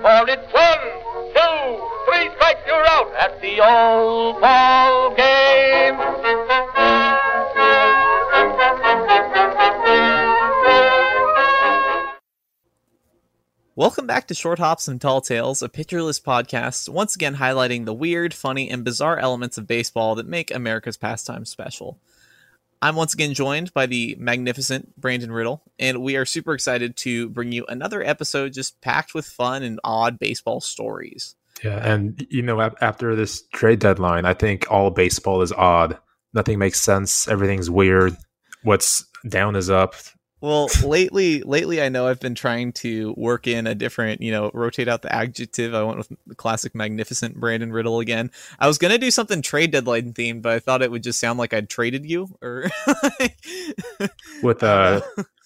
[0.00, 0.78] for it's one,
[1.34, 5.96] two, three strikes, you're out at the old ball game.
[13.76, 17.84] Welcome back to Short Hops and Tall Tales, a Pitcher List podcast, once again highlighting
[17.84, 21.98] the weird, funny, and bizarre elements of baseball that make America's pastime special.
[22.82, 27.28] I'm once again joined by the magnificent Brandon Riddle, and we are super excited to
[27.28, 31.34] bring you another episode just packed with fun and odd baseball stories.
[31.62, 35.98] Yeah, and you know, after this trade deadline, I think all baseball is odd.
[36.32, 37.28] Nothing makes sense.
[37.28, 38.16] Everything's weird.
[38.62, 39.94] What's down is up.
[40.40, 44.50] Well, lately, lately, I know I've been trying to work in a different, you know,
[44.54, 45.74] rotate out the adjective.
[45.74, 48.30] I went with the classic magnificent Brandon Riddle again.
[48.58, 51.38] I was gonna do something trade deadline themed, but I thought it would just sound
[51.38, 52.70] like I'd traded you or
[54.42, 55.02] With a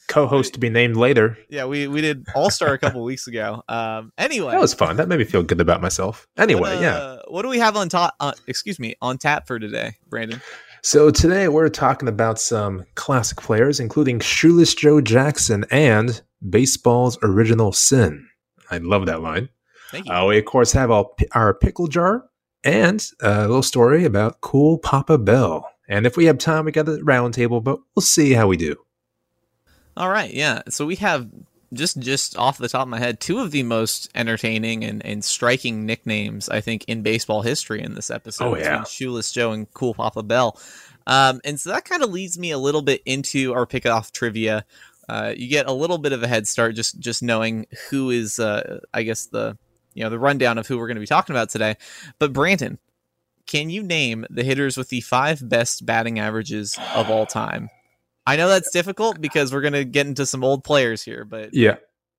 [0.08, 1.36] co-host to be named later.
[1.48, 3.62] yeah, we we did All Star a couple weeks ago.
[3.68, 4.96] Um, anyway, That was fun.
[4.96, 6.28] That made me feel good about myself.
[6.36, 6.96] Anyway, what, yeah.
[6.96, 8.14] uh, what do we have on top?
[8.20, 10.40] Uh, excuse me, on tap for today, Brandon?
[10.85, 17.73] So today we're talking about some classic players, including Shoeless Joe Jackson and baseball's original
[17.73, 18.29] sin.
[18.71, 19.49] I love that line.
[19.91, 20.13] Thank you.
[20.13, 22.26] Uh, we of course have our, our pickle jar
[22.65, 25.66] and a little story about cool Papa Bell.
[25.88, 28.59] And if we have time, we got a round table, but we'll see how we
[28.59, 28.76] do.
[29.96, 30.60] All right, yeah.
[30.69, 31.26] So we have
[31.73, 35.24] just just off the top of my head two of the most entertaining and, and
[35.24, 38.45] striking nicknames I think in baseball history in this episode.
[38.45, 38.70] Oh, yeah.
[38.70, 40.59] between Shoeless Joe and Cool Papa Bell.
[41.07, 44.12] Um, and so that kind of leads me a little bit into our pick off
[44.12, 44.65] trivia.
[45.09, 48.38] Uh, you get a little bit of a head start just just knowing who is
[48.38, 49.59] uh, I guess the
[49.92, 51.76] you know the rundown of who we're going to be talking about today.
[52.18, 52.79] But Brandon,
[53.46, 57.68] can you name the hitters with the five best batting averages of all time?
[58.26, 61.52] I know that's difficult because we're going to get into some old players here, but
[61.52, 61.76] Yeah.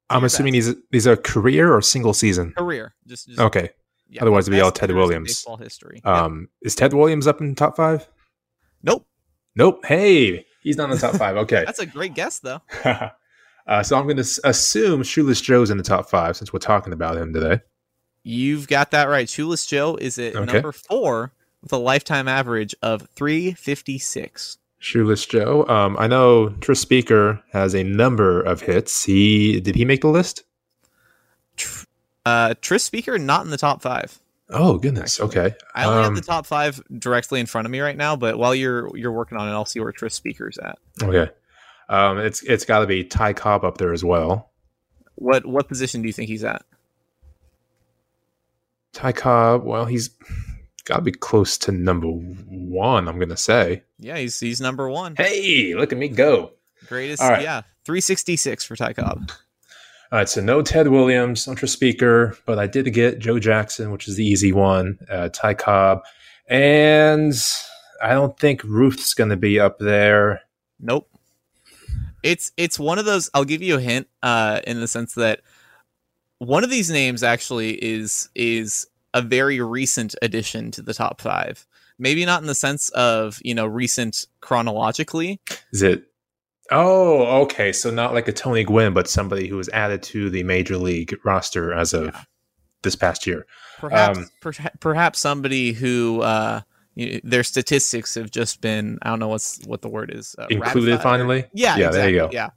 [0.09, 2.51] I'm assuming these these are career or single season.
[2.55, 2.93] career.
[3.07, 3.69] Just, just Okay.
[4.07, 5.29] yeah, otherwise it'd be all Ted Williams.
[5.29, 5.99] Baseball history.
[6.03, 8.07] Um, is Ted Williams up in top five?
[8.83, 9.07] nope,
[9.55, 9.83] Nope.
[9.83, 11.37] Hey, he's not in the top five.
[11.37, 11.63] Okay.
[11.65, 12.61] that's a great guess though.
[12.85, 16.93] uh, so I'm going to assume Shoeless Joe's in the top five since we're talking
[16.93, 17.61] about him today.
[18.23, 19.27] You've got that right.
[19.27, 20.53] Shoeless Joe is at Okay.
[20.53, 21.31] number four
[21.63, 24.57] with a lifetime average of 356.
[24.79, 25.65] Shoeless Joe.
[25.67, 29.03] Um, I know Tris Speaker has a number of hits.
[29.03, 30.43] He did he make the list?
[32.25, 34.19] Uh, Tris Speaker not in the top five.
[34.49, 35.19] Oh goodness.
[35.19, 35.55] Okay.
[35.73, 38.37] I only Um, have the top five directly in front of me right now, but
[38.37, 40.77] while you're you're working on it, I'll see where Tris Speaker's at.
[41.01, 41.31] Okay.
[41.89, 44.51] Um, it's it's got to be Ty Cobb up there as well.
[45.15, 46.63] What what position do you think he's at?
[48.93, 49.63] Ty Cobb.
[49.63, 50.11] Well, he's
[50.85, 53.07] got to be close to number one.
[53.07, 53.83] I'm going to say.
[53.99, 55.15] Yeah, he's he's number one.
[55.17, 56.53] Hey, look at me go!
[56.87, 57.41] Greatest, all right.
[57.41, 59.31] yeah, 366 for Ty Cobb.
[60.11, 64.07] All right, so no Ted Williams, ultra Speaker, but I did get Joe Jackson, which
[64.07, 64.99] is the easy one.
[65.09, 66.03] Uh, Ty Cobb,
[66.47, 67.33] and
[68.01, 70.41] I don't think Ruth's going to be up there.
[70.79, 71.09] Nope.
[72.21, 73.29] It's it's one of those.
[73.33, 75.41] I'll give you a hint, uh, in the sense that
[76.39, 81.65] one of these names actually is is a very recent addition to the top five.
[81.97, 85.39] Maybe not in the sense of you know recent chronologically.
[85.71, 86.03] Is it?
[86.71, 87.71] Oh, okay.
[87.71, 91.15] So not like a Tony Gwynn, but somebody who was added to the major league
[91.23, 92.21] roster as of Yeah.
[92.83, 93.45] this past year.
[93.79, 96.61] Perhaps Um, perha- perhaps somebody who uh,
[96.95, 100.47] you their statistics have just been I don't know what's what the word is uh,
[100.49, 101.45] Included ratified finally?
[101.53, 102.29] Yeah, Yeah, there you go.
[102.31, 102.49] Yeah,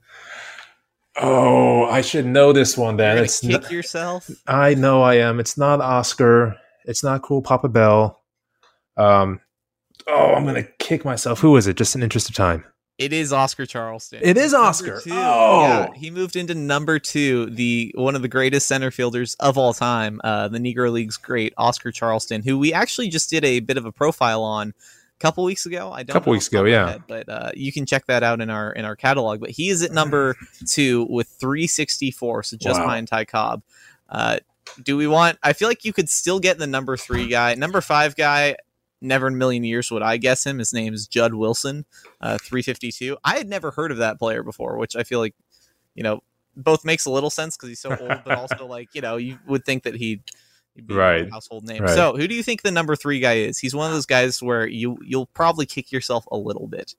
[1.20, 3.24] Oh, I should know this one You're then.
[3.24, 4.30] It's kick n- yourself.
[4.46, 5.40] I know I am.
[5.40, 6.56] It's not Oscar.
[6.84, 8.22] It's not cool Papa Bell.
[8.96, 9.40] Um
[10.06, 11.40] oh, I'm gonna kick myself.
[11.40, 11.76] Who is it?
[11.76, 12.64] Just in interest of time.
[12.98, 14.18] It is Oscar Charleston.
[14.24, 15.00] It is Oscar.
[15.00, 15.10] two.
[15.12, 15.60] Oh.
[15.62, 19.72] Yeah, he moved into number two, the one of the greatest center fielders of all
[19.72, 23.76] time, uh, the Negro League's great Oscar Charleston, who we actually just did a bit
[23.76, 24.74] of a profile on
[25.18, 25.90] couple weeks ago.
[25.92, 26.90] I don't Couple know weeks off the ago, yeah.
[26.90, 29.40] head, but uh, you can check that out in our in our catalog.
[29.40, 30.36] But he is at number
[30.66, 32.86] two with 364, so just Wow.
[32.86, 33.62] behind Ty Cobb.
[34.08, 34.38] Uh,
[34.82, 35.38] do we want?
[35.42, 38.56] I feel like you could still get the number three guy, number five guy.
[39.00, 40.58] Never in a million years would I guess him.
[40.58, 41.84] His name is Jud Wilson,
[42.20, 43.16] uh, 352.
[43.24, 45.36] I had never heard of that player before, which I feel like,
[45.94, 46.20] you know,
[46.56, 49.38] both makes a little sense because he's so old, but also like, you know, you
[49.46, 50.47] would think that he'd, he'd be a
[50.88, 51.30] Right.
[51.30, 51.82] household name.
[51.82, 51.94] Right.
[51.94, 53.58] So, who do you think the number three guy is?
[53.58, 56.94] He's one of those guys where you you'll probably kick yourself a little bit.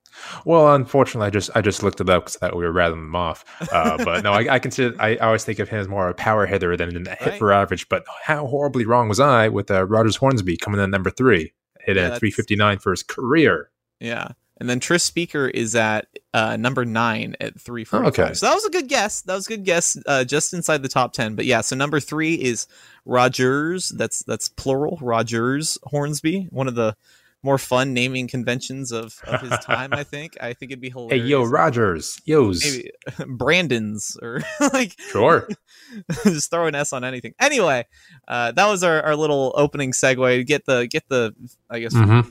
[0.45, 3.01] Well, unfortunately, I just I just looked it up because I thought we were rattling
[3.03, 3.45] them off.
[3.71, 6.13] Uh, but no, I, I consider I, I always think of him as more a
[6.13, 7.39] power hitter than a hit Right.
[7.39, 7.87] for average.
[7.89, 11.53] But how horribly wrong was I with uh, Rogers Hornsby coming in at number three,
[11.81, 13.69] hit Yeah, at 359 for his career?
[13.99, 14.29] Yeah.
[14.59, 18.19] And then Tris Speaker is at uh, number nine at three forty five.
[18.19, 18.33] Okay.
[18.33, 19.21] So that was a good guess.
[19.21, 21.35] That was a good guess, uh, just inside the top ten.
[21.35, 22.67] But yeah, so number three is
[23.05, 23.89] Rogers.
[23.89, 24.97] That's that's plural.
[25.01, 26.95] Rogers Hornsby, one of the
[27.41, 29.93] more fun naming conventions of, of his time.
[29.93, 30.37] I think.
[30.41, 31.23] I think it'd be hilarious.
[31.23, 32.19] Hey, yo, Rogers.
[32.25, 32.63] Yo's.
[32.63, 32.91] Maybe
[33.37, 34.41] Brandon's or
[34.73, 35.47] like Sure.
[36.23, 37.33] just throw an S on anything.
[37.39, 37.85] Anyway,
[38.27, 40.45] uh, that was our, our little opening segue.
[40.45, 41.33] Get the get the
[41.69, 42.21] I guess hmm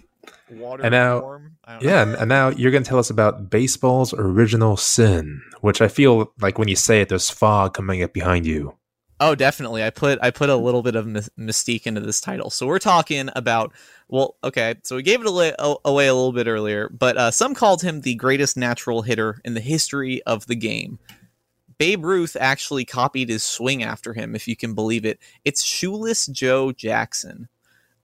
[0.50, 1.56] water And now- warm.
[1.64, 1.90] I don't know.
[1.90, 5.88] Yeah, and, and now you're going to tell us about baseball's original sin, which I
[5.88, 8.75] feel like when you say it, there's fog coming up behind you.
[9.20, 9.82] Oh, definitely.
[9.82, 12.50] I put I put a little bit of mystique into this title.
[12.50, 13.72] So we're talking about
[14.08, 14.76] well, okay.
[14.84, 18.00] So we gave it away, away a little bit earlier, but uh, some called him
[18.00, 20.98] the greatest natural hitter in the history of the game.
[21.78, 25.19] Babe Ruth actually copied his swing after him, if you can believe it.
[25.44, 27.48] It's Shoeless Joe Jackson.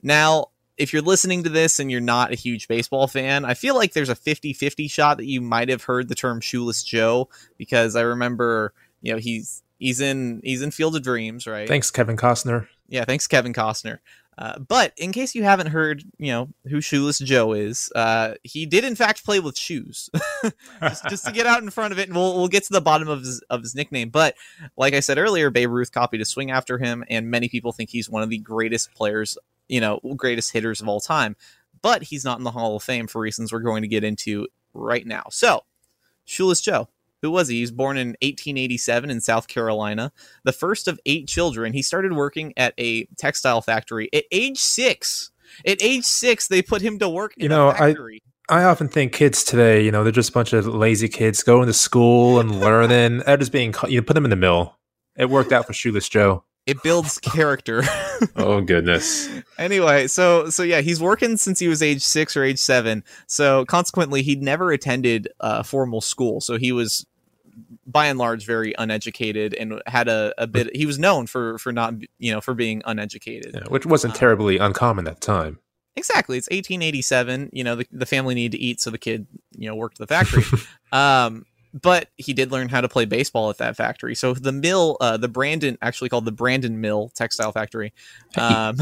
[0.03, 3.75] Now, if you're listening to this and you're not a huge baseball fan, I feel
[3.75, 7.97] like there's a 50-50 shot that you might have heard the term Shoeless Joe because
[7.97, 11.69] I remember, you know, he's he's in he's in Field of Dreams, right?
[11.69, 12.69] Thanks, Kevin Costner.
[12.89, 13.99] Yeah, thanks, Kevin Costner.
[14.37, 18.67] Uh, but in case you haven't heard, you know who Shoeless Joe is, uh, he
[18.67, 20.11] did in fact play with shoes,
[20.81, 22.81] just, just to get out in front of it, and we'll we'll get to the
[22.81, 24.11] bottom of his of his nickname.
[24.11, 24.35] But
[24.77, 27.91] like I said earlier, Babe Ruth copied a swing after him, and many people think
[27.91, 29.39] he's one of the greatest players,
[29.69, 31.37] you know, greatest hitters of all time.
[31.83, 34.47] But he's not in the Hall of Fame for reasons we're going to get into
[34.73, 35.25] right now.
[35.31, 35.65] So,
[36.25, 36.89] Shoeless Joe,
[37.23, 37.57] who was he?
[37.57, 40.13] He was born in 1887 in South Carolina
[40.45, 41.73] the first of eight children.
[41.73, 45.31] He started working at a textile factory at age six.
[45.67, 48.23] At age six, they put him to work in You know, a I- factory.
[48.47, 51.67] I often think kids today, you know, they're just a bunch of lazy kids going
[51.67, 53.19] to school and learning.
[53.27, 54.79] They're just being, you put them in the mill.
[55.17, 56.45] It worked out for Shoeless Joe.
[56.67, 57.83] It builds character.
[58.37, 59.29] Oh, goodness.
[59.59, 63.03] anyway, so so yeah, he's working since he was age six or age seven.
[63.27, 66.41] So consequently, he'd never attended uh, formal school.
[66.41, 67.05] So he was,
[67.87, 70.75] by and large, very uneducated and had a, a bit.
[70.75, 73.53] He was known for for not you know for being uneducated.
[73.55, 75.59] Yeah, which wasn't Uh, terribly uncommon at the time.
[75.97, 76.39] Exactly.
[76.39, 77.51] It's 1887.
[77.53, 79.27] You know, the, the family needed to eat, so the kid,
[79.59, 80.45] you know, worked the factory.
[80.93, 84.15] um, but he did learn how to play baseball at that factory.
[84.15, 87.93] So the mill, uh, the Brandon, actually called the Brandon Mill Textile Factory,
[88.37, 88.77] um,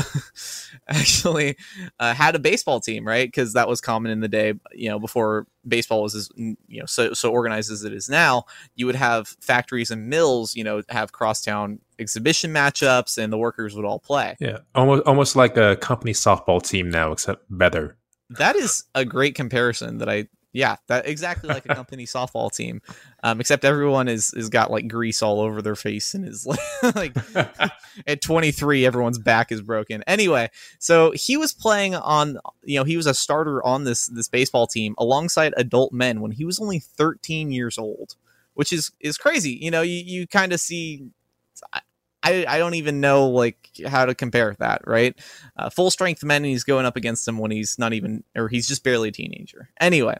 [0.88, 1.56] actually
[1.98, 3.26] uh, had a baseball team, right?
[3.26, 6.86] Because that was common in the day, you know, before baseball was as you know
[6.86, 8.44] so so organized as it is now.
[8.74, 13.74] You would have factories and mills, you know, have crosstown exhibition matchups, and the workers
[13.74, 14.36] would all play.
[14.38, 17.96] Yeah, almost almost like a company softball team now, except better.
[18.28, 19.98] That is a great comparison.
[19.98, 22.82] That I yeah, that exactly like a company softball team,
[23.22, 26.46] um, except everyone is is got like grease all over their face and is
[26.94, 27.72] like like
[28.06, 30.02] at 23 everyone's back is broken.
[30.06, 34.28] Anyway so he was playing on you know he was a starter on this this
[34.28, 38.16] baseball team alongside adult men when he was only 13 years old
[38.54, 39.58] which is is crazy.
[39.60, 41.06] You know you, you kind of see
[42.22, 45.18] I, I don't even know like how to compare that right?
[45.56, 48.68] Uh, full strength men he's going up against him when he's not even or he's
[48.68, 49.68] just barely a teenager.
[49.80, 50.16] Anyway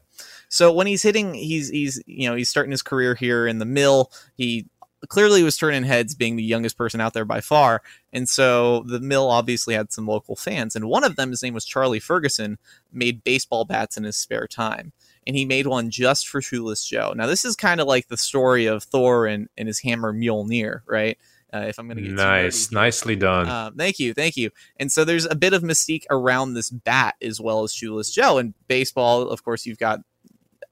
[0.53, 3.65] so when he's hitting he's he's you know he's starting his career here in the
[3.65, 4.13] mill.
[4.37, 4.67] He
[5.09, 7.83] clearly was turning heads being the youngest person out there by far.
[8.13, 10.77] And so the mill obviously had some local fans.
[10.77, 12.59] And one of them his name was charlie ferguson
[12.93, 14.93] made baseball bats in his spare time.
[15.27, 17.15] And he made one just for shoeless joe.
[17.17, 20.83] Now this is kind of like the story of thor and, and his hammer mjolnir
[20.87, 21.17] right
[21.53, 23.49] uh, if i'm gonna get too Nice, nicely done.
[23.49, 24.51] Um, thank you, thank you.
[24.79, 28.39] And so there's a bit of mystique around this bat as well as Shoeless Joe.
[28.39, 30.01] And baseball, of course, you've got.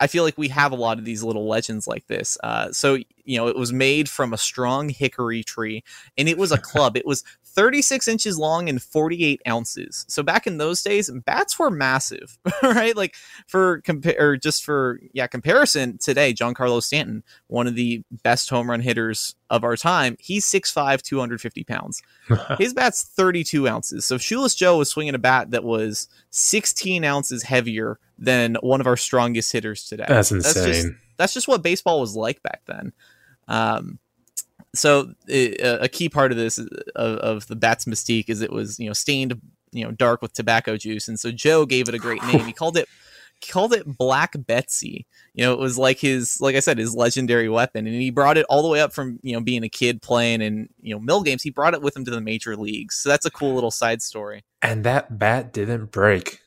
[0.02, 2.38] I feel like we have a lot of these little legends like this.
[2.42, 2.94] Uh, so
[3.24, 5.84] you know, it was made from a strong hickory tree,
[6.16, 6.96] and it was a club.
[6.96, 7.22] it was
[7.54, 10.04] 36 inches long and 48 ounces.
[10.08, 12.96] So back in those days, bats were massive, right?
[12.96, 13.14] Like
[13.46, 18.70] for compare, or just for yeah comparison, today, Giancarlo Stanton, one of the best home
[18.70, 22.02] run hitters of our time, he's 6'5", 250 pounds.
[22.58, 24.04] His bat's 32 ounces.
[24.04, 28.86] So Shoeless Joe was swinging a bat that was 16 ounces heavier than one of
[28.86, 30.04] our strongest hitters today.
[30.08, 30.98] That's just- insane.
[31.16, 32.92] that's just what baseball was like back then.
[33.48, 33.98] Um,
[34.74, 36.64] so a key part of this uh,
[36.96, 39.40] of, of the bat's mystique is it was you know stained
[39.72, 42.44] you know dark with tobacco juice, and so Joe gave it a great name.
[42.44, 42.88] He called it
[43.48, 45.06] called it Black Betsy.
[45.34, 48.36] You know, it was like his like I said his legendary weapon, and he brought
[48.36, 51.00] it all the way up from you know being a kid playing in you know
[51.00, 51.42] mill games.
[51.42, 52.96] He brought it with him to the major leagues.
[52.96, 54.44] So that's a cool little side story.
[54.62, 56.40] and that bat didn't break.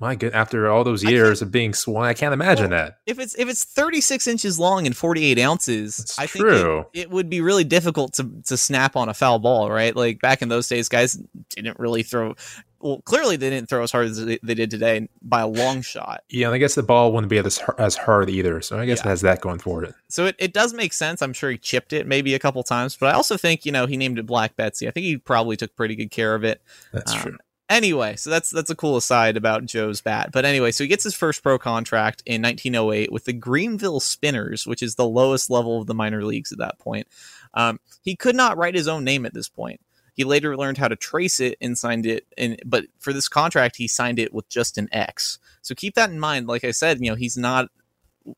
[0.00, 2.98] My good, after all those years of being swung, I can't imagine Well, that.
[3.06, 7.10] If it's if it's 36 inches long and 48 ounces, That's I think it, it
[7.10, 9.94] would be really difficult to to snap on a foul ball, right?
[9.96, 11.18] Like back in those days, guys
[11.50, 12.36] didn't really throw.
[12.80, 15.82] well, clearly they didn't throw as hard as they, they did today by a long
[15.82, 16.22] shot.
[16.30, 18.60] Yeah, and I guess the ball wouldn't be as as hard either.
[18.60, 19.08] So I guess Yeah.
[19.08, 19.96] it has that going for it.
[20.08, 21.22] So it, it does make sense.
[21.22, 23.86] I'm sure he chipped it maybe a couple times, but I also think, you know,
[23.86, 24.86] he named it Black Betsy.
[24.86, 26.62] I think he probably took pretty good care of it.
[26.92, 27.36] That's Um, true.
[27.68, 30.30] Anyway, so that's that's a cool aside about Joe's bat.
[30.32, 34.66] But anyway, so he gets his first pro contract in 1908 with the Greenville Spinners,
[34.66, 37.06] which is the lowest level of the minor leagues at that point.
[37.52, 39.80] Um, he could not write his own name at this point.
[40.14, 42.26] He later learned how to trace it and signed it.
[42.38, 45.38] And but for this contract, he signed it with just an X.
[45.60, 46.46] So keep that in mind.
[46.46, 47.68] Like I said, you know, he's not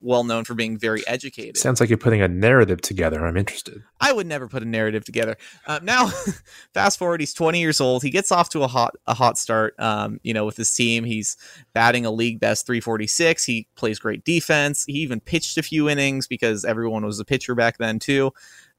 [0.01, 1.57] well known for being very educated.
[1.57, 3.25] Sounds like you're putting a narrative together.
[3.25, 3.83] I'm interested.
[4.01, 5.37] I would never put a narrative together.
[5.67, 6.07] Uh, now,
[6.75, 8.03] fast forward, he's 20 years old.
[8.03, 9.75] He gets off to a hot a hot start.
[9.79, 11.37] Um, you know, with his team, he's
[11.73, 13.45] batting a league best 346.
[13.45, 14.85] He plays great defense.
[14.87, 18.33] He even pitched a few innings because everyone was a pitcher back then too.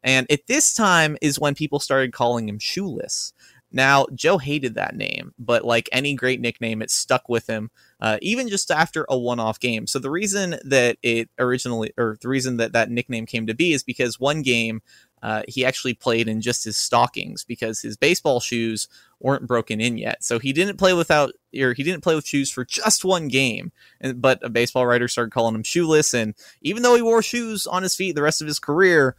[0.03, 3.33] And at this time is when people started calling him Shoeless.
[3.71, 8.17] Now, Joe hated that name, but like any great nickname, it stuck with him, uh,
[8.21, 9.85] even just after a one off game.
[9.85, 13.73] So, the reason that it originally, or the reason that that nickname came to be
[13.73, 14.81] is because one game
[15.21, 18.87] uh, he actually played in just his stockings because his baseball shoes
[19.19, 20.23] weren't broken in yet.
[20.23, 23.71] So, he didn't play without, or he didn't play with shoes for just one game.
[23.99, 26.15] And, but a baseball writer started calling him shoeless.
[26.15, 29.15] And even though he wore shoes on his feet the rest of his career,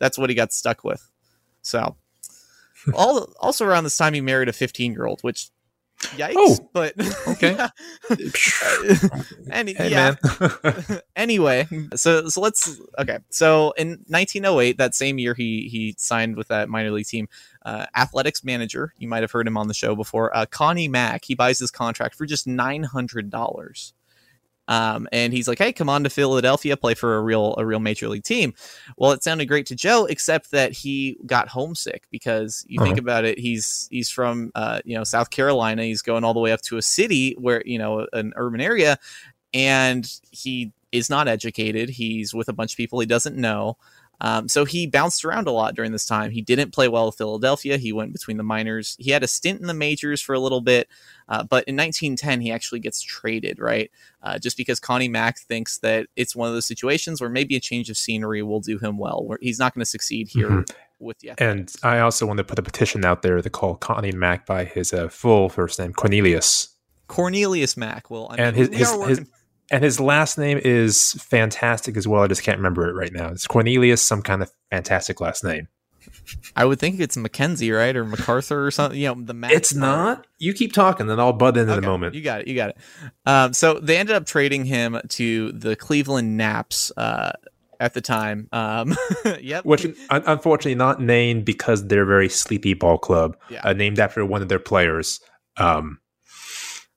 [0.00, 1.08] that's what he got stuck with.
[1.62, 1.94] So,
[2.94, 5.50] all, also around this time, he married a 15 year old, which
[6.00, 6.34] yikes.
[6.36, 6.94] Oh, but
[7.28, 7.56] okay.
[9.50, 10.14] and hey yeah.
[10.40, 11.00] man.
[11.16, 13.18] anyway, so so let's okay.
[13.30, 17.28] So in 1908, that same year, he he signed with that minor league team.
[17.64, 20.34] Uh, athletics manager, you might have heard him on the show before.
[20.36, 23.94] Uh, Connie Mack, he buys his contract for just nine hundred dollars.
[24.66, 27.80] Um, and he's like, "Hey, come on to Philadelphia, play for a real a real
[27.80, 28.54] major league team."
[28.96, 33.02] Well, it sounded great to Joe, except that he got homesick because you think Uh-huh.
[33.02, 35.84] about it, he's he's from uh, you know South Carolina.
[35.84, 38.98] He's going all the way up to a city where you know an urban area,
[39.52, 41.88] and he is not educated.
[41.90, 43.76] He's with a bunch of people he doesn't know.
[44.20, 46.30] Um, so he bounced around a lot during this time.
[46.30, 47.76] He didn't play well with Philadelphia.
[47.76, 48.96] He went between the minors.
[48.98, 50.88] He had a stint in the majors for a little bit,
[51.28, 53.90] uh, but in 1910 he actually gets traded, right?
[54.22, 57.60] Uh, just because Connie Mack thinks that it's one of those situations where maybe a
[57.60, 59.24] change of scenery will do him well.
[59.24, 60.70] Where he's not going to succeed here Mhm.
[61.00, 64.12] with the And I also want to put a petition out there to call Connie
[64.12, 66.68] Mack by his uh, full first name, Cornelius.
[67.08, 68.10] Cornelius Mack.
[68.10, 69.28] Well, I And mean, his- we his- his-
[69.70, 72.22] And his last name is fantastic as well.
[72.22, 73.28] I just can't remember it right now.
[73.28, 75.68] It's Cornelius, some kind of fantastic last name.
[76.56, 78.98] I would think it's Mackenzie, right, or MacArthur or something.
[78.98, 80.26] You know, the Mack It's not.
[80.38, 82.14] You keep talking, then I'll butt in in a moment.
[82.14, 82.48] You got it.
[82.48, 82.76] You got it.
[83.26, 87.32] Um, so they ended up trading him to the Cleveland Naps uh,
[87.80, 88.48] at the time.
[88.52, 88.94] Um,
[89.40, 89.64] yep.
[89.64, 93.36] Which, un- unfortunately, not named because they're a very sleepy ball club.
[93.48, 93.62] Yeah.
[93.64, 95.20] Uh, named after one of their players.
[95.56, 96.00] Um,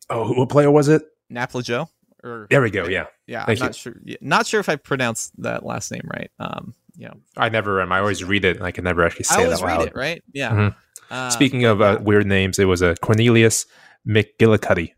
[0.10, 1.04] oh, what player was it?
[1.30, 1.88] Nap Lajoie.
[2.24, 2.88] Or There we go.
[2.88, 3.96] Yeah, yeah, Thank I'm not sure.
[4.22, 6.32] Not sure if I pronounced that last name right.
[6.40, 7.92] Um, you know, I never am.
[7.92, 9.78] I always read it, and I can never actually I say it always out read
[9.80, 9.88] loud.
[9.88, 10.24] it right.
[10.34, 10.52] Yeah.
[10.52, 10.76] Mhm.
[11.10, 13.66] Uh, Speaking of uh, weird names, it was a Cornelius
[14.08, 14.94] McGillicuddy.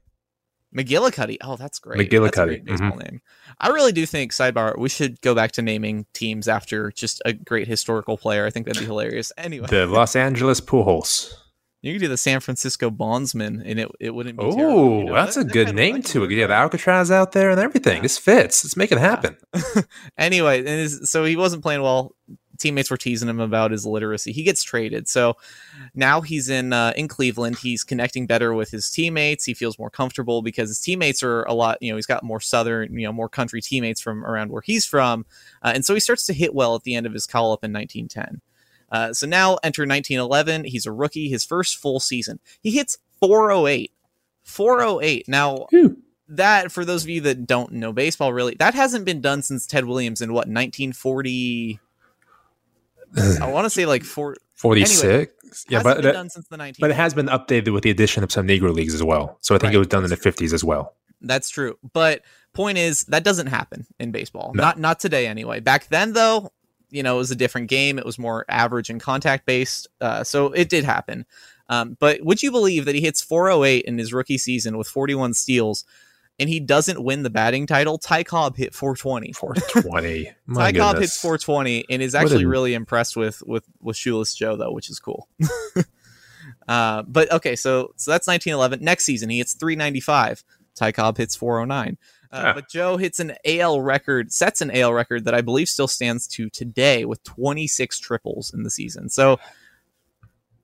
[0.76, 1.38] McGillicuddy.
[1.42, 2.00] Oh, that's great.
[2.10, 3.22] McGillicuddy, That's great baseball name.
[3.60, 4.78] I really do think sidebar.
[4.78, 8.46] We should go back to naming teams after just a great historical player.
[8.46, 9.32] I think that'd be hilarious.
[9.38, 11.34] Anyway, The Los Angeles Pujols.
[11.82, 14.44] You could do the San Francisco Bondsman, and it it wouldn't be.
[14.44, 15.14] terrible, Oh, you know?
[15.14, 16.32] that's That- a that good name to it.
[16.32, 16.64] Yeah, the out.
[16.64, 17.98] Alcatraz out there and everything.
[17.98, 18.02] Yeah.
[18.04, 18.64] This fits.
[18.64, 19.38] Let's make it happen.
[20.18, 22.16] anyway, and his, so he wasn't playing well.
[22.58, 24.34] Teammates were teasing him about his literacy.
[24.34, 25.38] He gets traded, so
[25.96, 27.58] now he's in uh, in Cleveland.
[27.60, 29.46] He's connecting better with his teammates.
[29.46, 31.78] He feels more comfortable because his teammates are a lot.
[31.80, 34.86] You know, he's got more southern, you know, more country teammates from around where he's
[34.86, 35.26] from,
[35.64, 37.64] uh, and so he starts to hit well at the end of his call up
[37.64, 38.42] in 1910.
[38.91, 40.63] Uh, so now enter 1911.
[40.65, 41.29] He's a rookie.
[41.29, 43.91] His first full season, he hits 408.
[44.43, 45.27] 408.
[45.27, 45.98] Now Phew.
[46.29, 49.65] that for those of you that don't know baseball really that hasn't been done since
[49.67, 51.79] ted williams in what 1940
[53.41, 55.65] i want to say like four 46.
[55.69, 57.89] yeah, but been that, done since the 19 but it has been updated with the
[57.89, 59.38] addition of some Negro leagues as well.
[59.41, 60.96] So I think Right, it was done in the 50s as well.
[61.22, 62.22] that's true but
[62.53, 64.63] point is that doesn't happen in baseball No.
[64.63, 66.51] not not today anyway back then though
[66.89, 70.24] you know it was a different game it was more average and contact based uh,
[70.24, 71.25] so it did happen
[71.69, 75.34] um, but would you believe that he hits 408 in his rookie season with 41
[75.34, 75.86] steals
[76.39, 80.31] and he doesn't win the batting title ty cobb hit 420 420.
[80.46, 84.34] My Ty Cobb hits 420 and is actually a- really impressed with with with Shoeless
[84.34, 85.27] Joe though, which is cool.
[86.67, 88.84] uh, but okay, so so that's 1911.
[88.84, 90.43] Next season, he hits 395.
[90.75, 91.98] Ty Cobb hits 409.
[92.32, 92.54] Uh.
[92.54, 96.28] But Joe hits an AL record, sets an AL record that I believe still stands
[96.28, 99.10] to today with 26 triples in the season.
[99.10, 99.40] So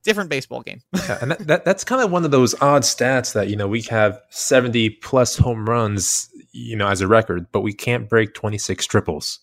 [0.06, 0.80] different baseball game.
[0.94, 3.68] yeah, and that, that, that's kind of one of those odd stats that you know
[3.68, 8.32] we have 70 plus home runs, you know, as a record, but we can't break
[8.32, 9.40] 26 triples.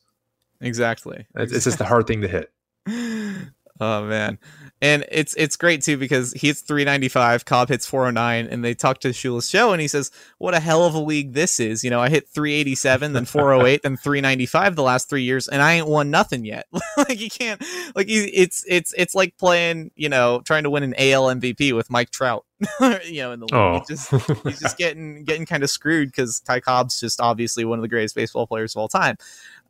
[0.61, 1.27] exactly.
[1.35, 2.51] It's, it's just a hard thing to hit.
[3.79, 4.37] oh man
[4.81, 8.99] and it's it's great too because he hits 395 cobb hits 409 and they talk
[8.99, 11.89] to shoeless joe, and he says what a hell of a league this is you
[11.89, 15.87] know i hit 387 then 408 then 395 the last three years and i ain't
[15.87, 17.63] won nothing yet like you can't
[17.95, 21.89] like it's it's it's like playing you know trying to win an al mvp with
[21.89, 22.45] mike trout
[23.05, 23.79] you know in the league Oh.
[23.79, 24.09] He just
[24.43, 27.87] he's just getting getting kind of screwed because Ty Cobb's just obviously one of the
[27.87, 29.17] greatest baseball players of all time.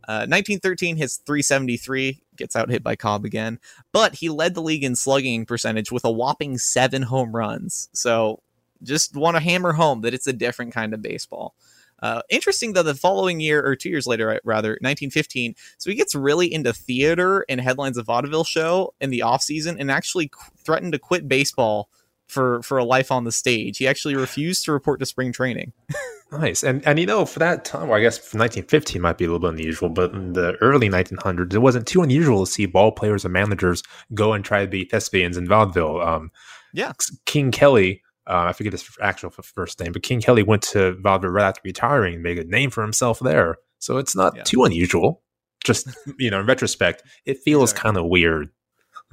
[0.06, 3.60] Uh, 1913 hits 373, gets out hit by Cobb again,
[3.92, 7.90] but he led the league in slugging percentage with a whopping seven home runs.
[7.94, 8.42] So
[8.82, 11.56] just want to hammer home that it's a different kind of baseball.
[12.02, 16.14] Uh, interesting though, the following year or two years later, rather 1915, so he gets
[16.14, 20.52] really into theater and headlines of vaudeville show in the off season, and actually qu-
[20.58, 21.88] threatened to quit baseball
[22.34, 23.78] for for a life on the stage.
[23.78, 25.72] He actually refused to report to spring training.
[26.32, 26.64] Nice.
[26.64, 29.38] And and you know, for that time, well, I guess 1915 might be a little
[29.40, 33.24] bit unusual, but in the early 1900s, it wasn't too unusual to see ball players
[33.24, 33.84] and managers
[34.16, 36.02] go and try to be thespians in vaudeville.
[36.02, 36.32] Um,
[36.74, 36.92] Yeah.
[37.28, 41.30] King Kelly, uh, I forget his actual first name, but King Kelly went to vaudeville
[41.30, 43.58] right after retiring and made a name for himself there.
[43.78, 44.42] So it's not Yeah.
[44.42, 45.22] too unusual.
[45.64, 45.88] Just
[46.18, 47.90] you know, in retrospect, it feels Exactly.
[47.90, 48.50] kind of weird.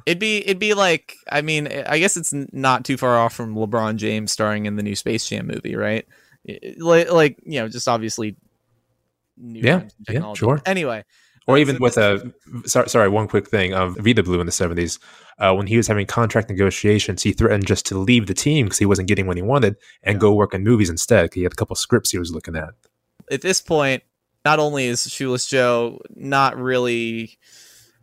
[0.06, 3.54] It'd be it'd be like I mean I guess it's not too far off from
[3.54, 6.06] LeBron James starring in the new Space Jam movie, right?
[6.78, 8.36] Like like you know just obviously.
[9.36, 10.60] New Yeah, yeah, sure.
[10.66, 11.02] Anyway,
[11.46, 12.32] Or Uh, even with a
[12.66, 14.98] sorry, sorry, one quick thing of Vida Blue in the seventies,
[15.38, 18.78] uh, when he was having contract negotiations, he threatened just to leave the team because
[18.78, 20.20] he wasn't getting what he wanted and Yeah.
[20.20, 21.32] go work in movies instead.
[21.32, 22.70] He had a couple scripts he was looking at.
[23.30, 24.02] at this point,
[24.44, 27.38] not only is Shoeless Joe not really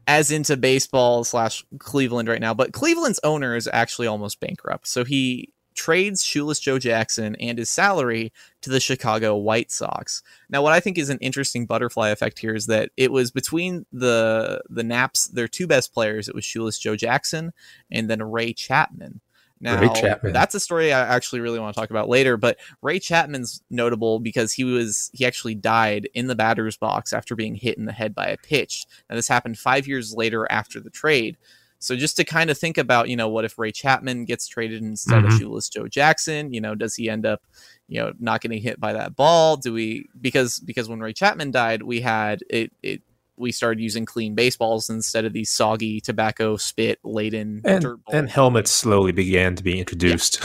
[0.08, 4.88] as into baseball slash Cleveland right now, but Cleveland's owner is actually almost bankrupt.
[4.88, 10.24] So he trades Shoeless Joe Jackson and his salary to the Chicago White Sox.
[10.50, 13.86] Now, what I think is an interesting butterfly effect here is that it was between
[13.92, 16.28] the the Naps, their two best players.
[16.28, 17.54] It was Shoeless Joe Jackson
[17.92, 19.22] and then Ray Chapman.
[19.60, 20.34] Now, Ray Chapman.
[20.34, 22.38] that's a story I actually really want to talk about later.
[22.38, 27.36] But Ray Chapman's notable because he was he actually died in the batter's box after
[27.36, 28.86] being hit in the head by a pitch.
[29.10, 31.38] And this happened five years later after the trade.
[31.80, 34.82] So just to kind of think about, you know, what if Ray Chapman gets traded
[34.82, 35.38] instead of Mhm.
[35.40, 36.52] shoeless Joe Jackson?
[36.52, 37.44] You know, does he end up,
[37.88, 39.58] you know, not getting hit by that ball?
[39.58, 43.02] Do we because because when Ray Chapman died, we had it it
[43.38, 48.16] we started using clean baseballs instead of these soggy tobacco spit laden And, dirt balls.
[48.16, 50.42] and helmets slowly began to be introduced.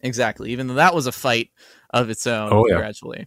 [0.00, 0.50] Exactly.
[0.52, 1.50] Even though that was a fight
[1.90, 2.76] of its own Oh, yeah.
[2.76, 3.26] gradually.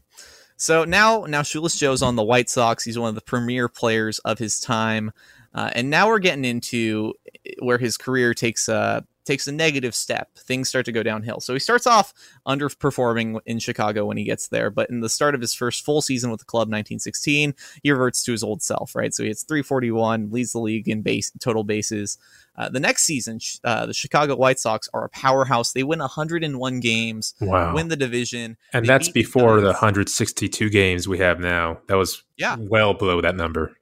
[0.58, 2.84] So now now Shoeless Joe's on the White Sox.
[2.84, 5.12] He's one of the premier players of his time.
[5.54, 7.13] Uh, and now we're getting into
[7.60, 10.29] where his career takes a takes a negative step.
[10.38, 11.39] Things start to go downhill.
[11.39, 12.13] So he starts off
[12.47, 16.01] underperforming in Chicago when he gets there, but in the start of his first full
[16.01, 18.95] season with the club, 1916, he reverts to his old self.
[18.95, 22.17] Right, so he hits 341, leads the league in base total bases.
[22.57, 25.73] Uh, the next season, uh, the Chicago White Sox are a powerhouse.
[25.73, 27.73] They win 101 games, wow.
[27.73, 28.55] win the division.
[28.71, 31.79] and they that's beat the before the 162 games we have now.
[31.88, 32.55] That was Yeah.
[32.57, 33.75] well below that number.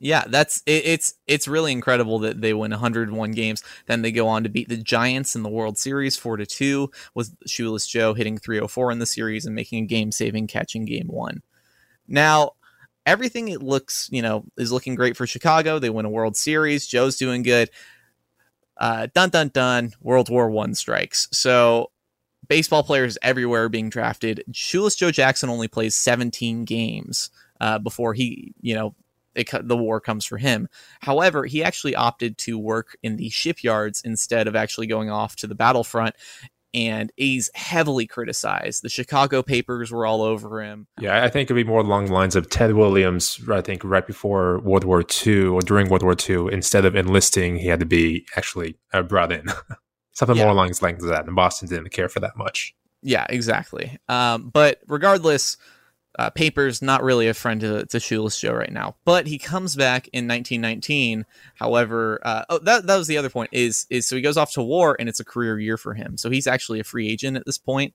[0.00, 3.62] Yeah, that's it, it's it's really incredible that they win 101 games.
[3.86, 6.90] Then they go on to beat the Giants in the World Series 4 to 2
[7.14, 11.08] with Shoeless Joe hitting 304 in the series and making a game-saving catch in game
[11.08, 11.42] 1.
[12.06, 12.52] Now,
[13.04, 15.78] everything it looks, you know, is looking great for Chicago.
[15.78, 16.86] They win a World Series.
[16.86, 17.68] Joe's doing good.
[18.76, 19.92] Uh, dun dun dun.
[20.00, 21.26] World War One strikes.
[21.32, 21.90] So
[22.46, 24.44] baseball players everywhere are being drafted.
[24.52, 27.30] Shoeless Joe Jackson only plays 17 games
[27.60, 28.94] uh, before he, you know,
[29.38, 30.68] it, the war comes for him.
[31.00, 35.46] However, he actually opted to work in the shipyards instead of actually going off to
[35.46, 36.14] the battlefront.
[36.74, 38.82] And he's heavily criticized.
[38.82, 40.86] The Chicago papers were all over him.
[41.00, 43.40] Yeah, I think it'd be more along the lines of Ted Williams.
[43.50, 47.56] I think right before World War II or during World War II, instead of enlisting,
[47.56, 49.46] he had to be actually uh, brought in.
[50.12, 50.44] Something Yeah.
[50.44, 51.26] more along the lines of that.
[51.26, 52.74] And Boston didn't care for that much.
[53.02, 53.96] Yeah, exactly.
[54.08, 55.56] Um, but regardless,
[56.18, 58.96] uh, Paper's not really a friend to, to Shoeless Joe right now.
[59.04, 61.24] But he comes back in 1919.
[61.54, 63.50] However, uh, oh, that that was the other point.
[63.52, 66.16] Is is so he goes off to war and it's a career year for him.
[66.16, 67.94] So he's actually a free agent at this point,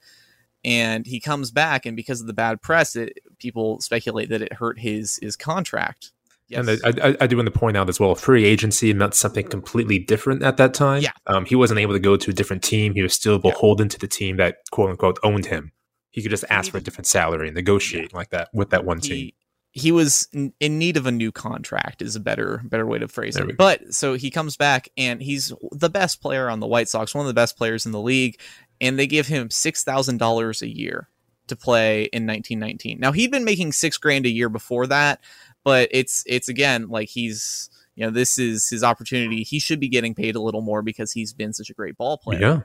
[0.64, 4.54] and he comes back and because of the bad press, it, people speculate that it
[4.54, 6.12] hurt his his contract.
[6.52, 9.48] And I, I, I do want to point out as well, free agency meant something
[9.48, 11.02] completely different at that time.
[11.02, 11.12] Yeah.
[11.26, 12.94] Um, he wasn't able to go to a different team.
[12.94, 13.50] He was still Yeah.
[13.52, 15.72] beholden to the team that quote unquote owned him.
[16.14, 19.00] He could just ask for a different salary and negotiate like that with that one
[19.00, 19.18] team.
[19.18, 19.34] he
[19.72, 23.08] he was in, in need of a new contract is a better better way to
[23.08, 23.58] phrase There it.
[23.58, 27.26] But so he comes back and he's the best player on the White Sox, one
[27.26, 28.40] of the best players in the league,
[28.80, 31.10] and they give him six thousand dollars a year
[31.48, 33.00] to play in 1919.
[33.00, 35.22] Now he'd been making six grand a year before that,
[35.64, 39.42] but it's it's again like he's you know this is his opportunity.
[39.42, 42.20] He should be getting paid a little more because he's been such a great ball
[42.20, 42.60] player Yeah.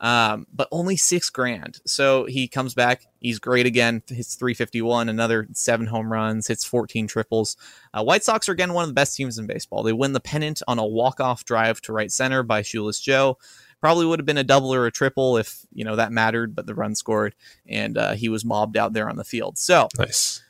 [0.00, 1.80] Um, but only six grand.
[1.86, 3.06] So he comes back.
[3.20, 4.02] He's great again.
[4.08, 7.56] Hits 351, another seven home runs, hits 14 triples.
[7.94, 9.82] Uh, White Sox are again one of the best teams in baseball.
[9.82, 13.38] They win the pennant on a walk-off drive to right center by Shoeless Joe.
[13.80, 16.66] Probably would have been a double or a triple if you know that mattered, but
[16.66, 17.34] the run scored,
[17.66, 19.58] and uh, he was mobbed out there on the field.
[19.58, 20.42] So Nice.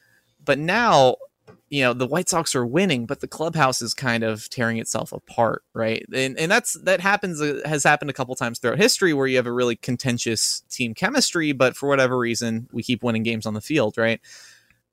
[0.44, 1.16] but now
[1.68, 5.12] you know the white sox are winning but the clubhouse is kind of tearing itself
[5.12, 6.04] apart right?
[6.12, 9.36] And and that's that happens uh, has happened a couple times throughout history where you
[9.36, 13.54] have a really contentious team chemistry but for whatever reason we keep winning games on
[13.54, 14.20] the field right?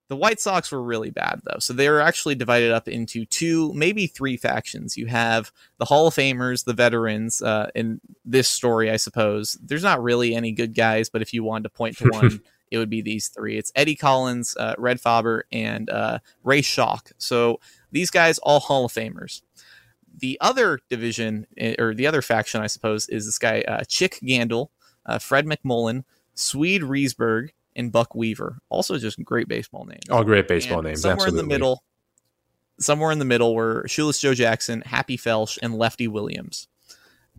[0.10, 1.60] The white sox were really bad though.
[1.60, 4.98] So they were actually divided up into two maybe three factions.
[4.98, 9.58] You have the hall of famers the veterans uh, in this story i suppose.
[9.62, 12.42] There's not really any good guys but if you wanted to point to one
[12.74, 13.58] it would be these three.
[13.58, 17.12] It's Eddie Collins, uh, Red Faber, and uh, Ray Schalk.
[17.20, 17.60] So
[17.92, 19.44] these guys all Hall of Famers.
[20.18, 24.18] The other division, eh, or the other faction, I suppose, is this guy uh, Chick
[24.24, 24.70] Gandil,
[25.06, 28.58] uh, Fred McMullen, Swede Risberg, and Buck Weaver.
[28.70, 30.10] Also, just great baseball names.
[30.10, 31.02] All great baseball And names.
[31.04, 31.84] Somewhere in the middle,
[32.80, 36.68] somewhere in the middle were Shoeless Joe Jackson, Happy Felsch, and Lefty Williams.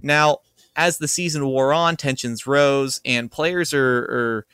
[0.01, 0.38] Now,
[0.77, 4.47] as the season wore on, tensions rose, and players are, are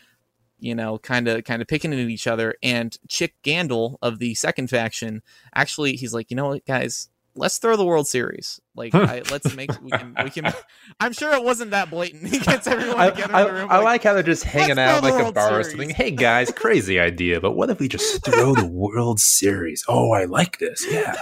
[0.61, 2.55] you know, kind of kind of picking at each other.
[2.62, 5.23] And Chick Gandil of the second faction,
[5.55, 8.61] actually, he's like, you know what, guys, let's throw the World Series.
[8.75, 10.53] Like, I, let's make we can we can.
[11.01, 12.29] I'm sure it wasn't that blatant.
[12.31, 13.68] He gets everyone I, together I, in the room.
[13.70, 15.90] I like how they're just hanging out like a bar or something.
[15.90, 19.85] Hey guys, crazy idea, but what if we just throw the World Series?
[19.88, 20.87] Oh, I like this.
[20.90, 21.16] Yeah.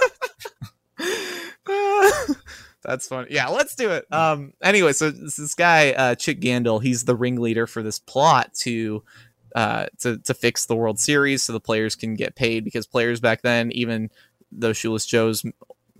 [2.85, 3.29] That's funny.
[3.31, 4.07] Yeah, let's do it.
[4.11, 4.55] Um.
[4.63, 9.03] Anyway, so this, this guy, uh, Chick Gandil, he's the ringleader for this plot to,
[9.55, 13.21] uh, to to fix the World Series so the players can get paid because players
[13.21, 14.11] back then, even
[14.53, 15.45] though Shoeless Joe's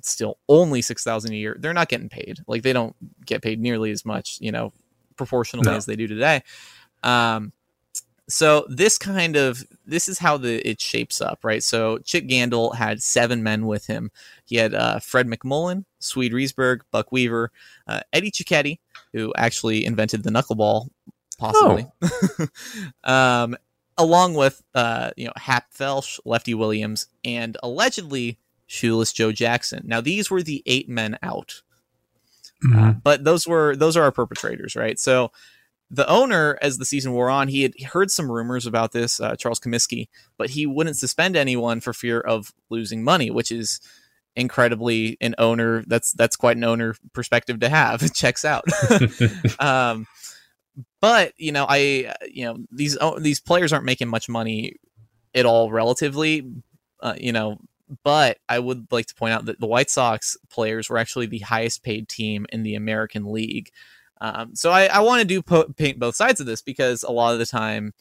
[0.01, 2.41] still only six thousand a year, they're not getting paid.
[2.47, 4.73] Like they don't get paid nearly as much, you know,
[5.17, 5.77] proportionally No.
[5.77, 6.43] as they do today.
[7.03, 7.53] Um.
[8.31, 11.63] So this kind of this is how the it shapes up, right?
[11.63, 14.11] So Chick Gandil had seven men with him.
[14.45, 17.51] He had uh, Fred McMullen, Swede Risberg, Buck Weaver,
[17.87, 18.79] uh, Eddie Cicotte,
[19.15, 20.89] who actually invented the knuckleball,
[21.39, 21.87] possibly,
[23.05, 23.57] um,
[23.97, 29.85] along with uh, you know Hap Felsch, Lefty Williams, and allegedly Shoeless Joe Jackson.
[29.87, 31.63] Now these were the eight men out,
[32.75, 34.99] uh, but those were those are our perpetrators, right?
[34.99, 35.33] So
[35.91, 39.37] the owner, as the season wore on, he had heard some rumors about this, uh,
[39.37, 43.81] Charles Comiskey, but he wouldn't suspend anyone for fear of losing money, which is
[44.37, 45.83] incredibly an owner.
[45.87, 48.03] That's that's quite an owner perspective to have.
[48.09, 48.65] It checks out.
[49.59, 50.07] um,
[51.01, 54.77] but you know, I you know these oh, these players aren't making much money
[55.35, 56.51] at all relatively.
[57.01, 57.59] Uh, you know,
[58.05, 61.39] but I would like to point out that the White Sox players were actually the
[61.41, 63.71] highest paid team in the American League.
[64.21, 67.13] Um, so I, I want to do po- paint both sides of this because a
[67.13, 67.93] lot of the time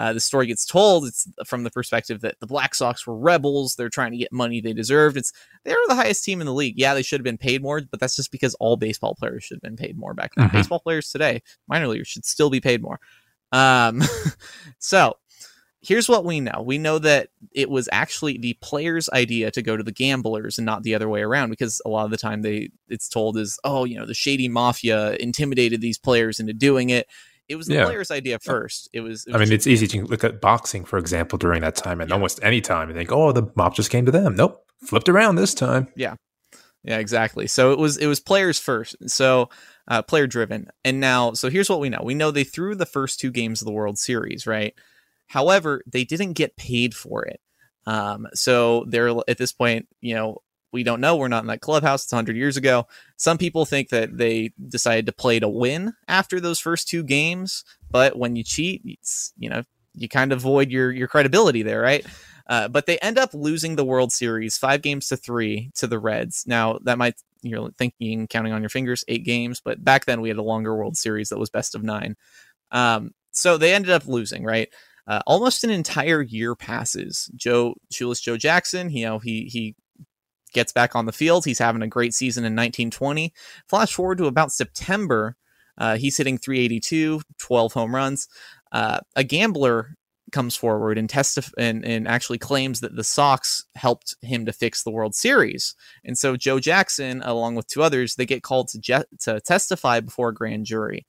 [0.00, 3.74] uh, the story gets told it's from the perspective that the Black Sox were rebels.
[3.74, 5.18] They're trying to get money they deserved.
[5.18, 5.30] It's
[5.64, 6.78] they were the highest team in the league.
[6.78, 9.56] Yeah, they should have been paid more, but that's just because all baseball players should
[9.56, 10.48] have been paid more back then.
[10.48, 10.52] Mhm.
[10.52, 12.98] Baseball players today, minor leaguers, should still be paid more.
[13.52, 14.02] Um,
[14.78, 15.18] so
[15.82, 16.62] here's what we know.
[16.64, 20.64] We know that it was actually the players' idea to go to the gamblers and
[20.64, 23.58] not the other way around because a lot of the time they it's told is
[23.64, 27.06] oh you know the shady mafia intimidated these players into doing it.
[27.50, 27.84] It was the Yeah.
[27.84, 28.88] players' idea first.
[28.92, 29.26] It was.
[29.26, 32.12] it I mean, it's easy to look at boxing, for example, during that time, and
[32.12, 35.34] almost any time, and think, "Oh, the mob just came to them." Nope, flipped around
[35.34, 35.88] this time.
[35.96, 36.14] Yeah,
[36.84, 37.46] yeah, exactly.
[37.48, 38.96] So it was it was players first.
[39.10, 39.50] So
[39.88, 40.68] uh, player driven.
[40.84, 42.00] And now, so here's what we know.
[42.04, 44.72] We know they threw the first two games of the World Series, right?
[45.26, 47.40] However, they didn't get paid for it.
[47.86, 50.38] Um, so they're at this point, you know,
[50.72, 51.16] we don't know.
[51.16, 52.04] We're not in that clubhouse.
[52.04, 52.86] It's 100 years ago.
[53.16, 57.64] Some people think that they decided to play to win after those first two games,
[57.90, 59.62] but when you cheat, it's, you know,
[59.94, 62.06] you kind of void your your credibility there, right?
[62.46, 65.98] Uh, but they end up losing the World Series five games to three to the
[65.98, 66.44] Reds.
[66.46, 70.28] Now that might you're thinking counting on your fingers eight games, but back then we
[70.28, 72.16] had a longer World Series that was best of nine.
[72.70, 74.68] Um, so they ended up losing, right?
[75.06, 77.30] Uh, almost an entire year passes.
[77.34, 79.74] Joe Shoeless Joe Jackson, you know, he he
[80.52, 81.44] gets back on the field.
[81.44, 83.32] He's having a great season in 1920.
[83.68, 85.36] Flash forward to about September,
[85.78, 88.28] uh, he's hitting 382, 12 home runs.
[88.70, 89.96] Uh, a gambler
[90.30, 94.82] comes forward and testif- and, and actually claims that the Sox helped him to fix
[94.82, 95.74] the World Series.
[96.04, 100.00] And so Joe Jackson, along with two others, they get called to, je- to testify
[100.00, 101.06] before a grand jury.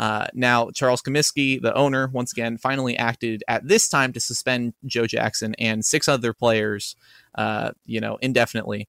[0.00, 4.72] Uh, now, Charles Comiskey, the owner, once again, finally acted at this time to suspend
[4.86, 6.96] Joe Jackson and six other players,
[7.34, 8.88] uh, you know, indefinitely.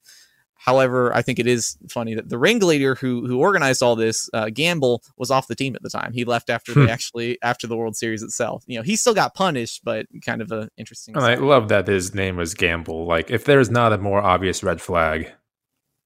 [0.56, 4.52] However, I think it is funny that the ringleader who who organized all this, uh,
[4.54, 6.14] Gamble, was off the team at the time.
[6.14, 8.64] He left after they actually after the World Series itself.
[8.66, 11.18] You know, he still got punished, but kind of a interesting.
[11.18, 13.06] And I love that his name was Gamble.
[13.06, 15.34] Like, if there's not a more obvious red flag,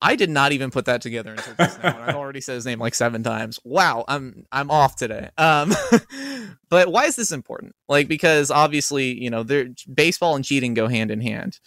[0.02, 2.00] I did not even put that together until just now.
[2.02, 3.60] I've already said his name like seven times.
[3.64, 5.30] Wow, I'm I'm off today.
[5.38, 5.74] Um,
[6.70, 7.76] but why is this important?
[7.88, 11.60] Like because obviously you know, there baseball and cheating go hand in hand.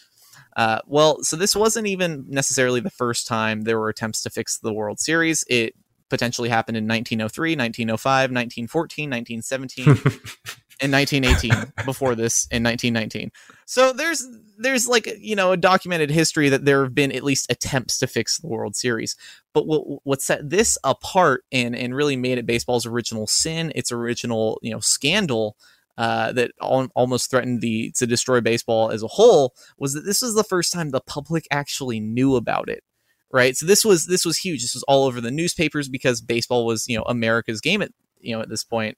[0.56, 4.58] Uh, well, so this wasn't even necessarily the first time there were attempts to fix
[4.58, 5.44] the World Series.
[5.48, 5.74] It
[6.08, 10.20] potentially happened in 1903, 1905, 1914, 1917.
[10.80, 13.30] in 1918 before this in 1919
[13.66, 14.26] so there's
[14.58, 18.06] there's like you know a documented history that there have been at least attempts to
[18.06, 19.16] fix the world series.
[19.54, 23.92] But what what set this apart and and really made it baseball's original sin its
[23.92, 25.56] original you know scandal
[25.96, 30.22] uh, that al- almost threatened the to destroy baseball as a whole was that this
[30.22, 32.82] was the first time the public actually knew about it
[33.30, 33.58] right?
[33.58, 34.62] So this was this was huge.
[34.62, 38.34] This was all over the newspapers because baseball was you know america's game at you
[38.34, 38.96] know at this point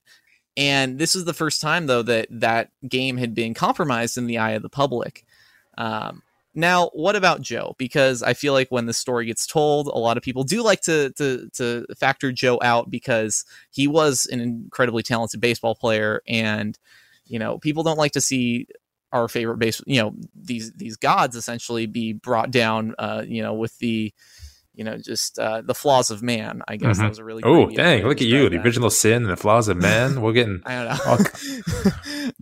[0.56, 4.38] and this was the first time, though, that that game had been compromised in the
[4.38, 5.24] eye of the public.
[5.78, 6.22] Um,
[6.54, 7.74] now, what about Joe?
[7.78, 10.80] Because I feel like when the story gets told, a lot of people do like
[10.82, 16.76] to to to factor Joe out because he was an incredibly talented baseball player, and
[17.24, 18.66] you know people don't like to see
[19.12, 23.54] our favorite base, you know, these these gods essentially be brought down, uh, you know,
[23.54, 24.12] with the
[24.74, 26.62] you know, just uh, the flaws of man.
[26.68, 27.00] I guess Mhm.
[27.00, 28.64] that was a really oh dang, look at you, the that.
[28.64, 30.20] original sin and the flaws of man.
[30.22, 31.84] We're getting I don't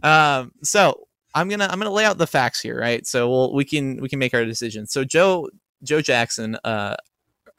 [0.03, 0.09] know.
[0.09, 3.07] um, so I'm gonna I'm gonna lay out the facts here, right?
[3.07, 4.87] So we'll we can we can make our decision.
[4.87, 5.49] So Joe
[5.83, 6.97] Joe Jackson, uh,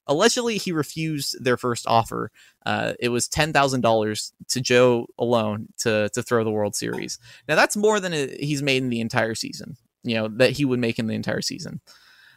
[0.08, 2.32] allegedly he refused their first offer.
[2.66, 7.20] Uh, it was ten thousand dollars to Joe alone to to throw the World Series.
[7.48, 9.78] Now that's more than he's made in the entire season.
[10.04, 11.82] You know that he would make in the entire season.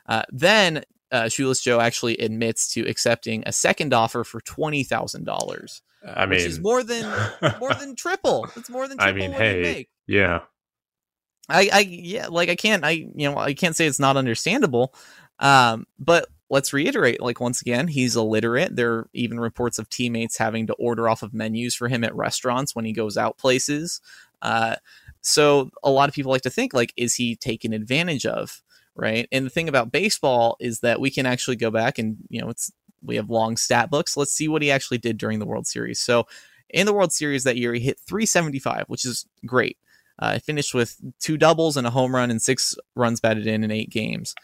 [0.09, 5.25] Uh, then uh, Shoeless Joe actually admits to accepting a second offer for twenty thousand
[5.25, 7.05] dollars, I which mean is more than
[7.61, 8.49] more than triple.
[8.57, 9.63] It's more than I mean, what hey.
[9.63, 9.89] make.
[10.07, 10.41] yeah.
[11.49, 14.95] I, I, yeah, like I can't, I, you know, I can't say it's not understandable.
[15.41, 18.77] Um, but let's reiterate, like once again, he's illiterate.
[18.77, 22.15] There are even reports of teammates having to order off of menus for him at
[22.15, 24.01] restaurants when he goes out places.
[24.41, 24.77] Uh,
[25.21, 28.63] so a lot of people like to think, like, is he taken advantage of?
[28.95, 29.27] Right.
[29.33, 32.51] And the thing about baseball is that we can actually go back and, you know,
[32.51, 32.71] it's,
[33.03, 34.17] we have long stat books.
[34.17, 35.99] Let's see what he actually did during the World Series.
[35.99, 36.27] So
[36.69, 39.79] in the World Series that year, he hit 375, which is great.
[40.19, 43.71] Uh, finished with two doubles and a home run and six runs batted in in
[43.71, 44.35] eight games.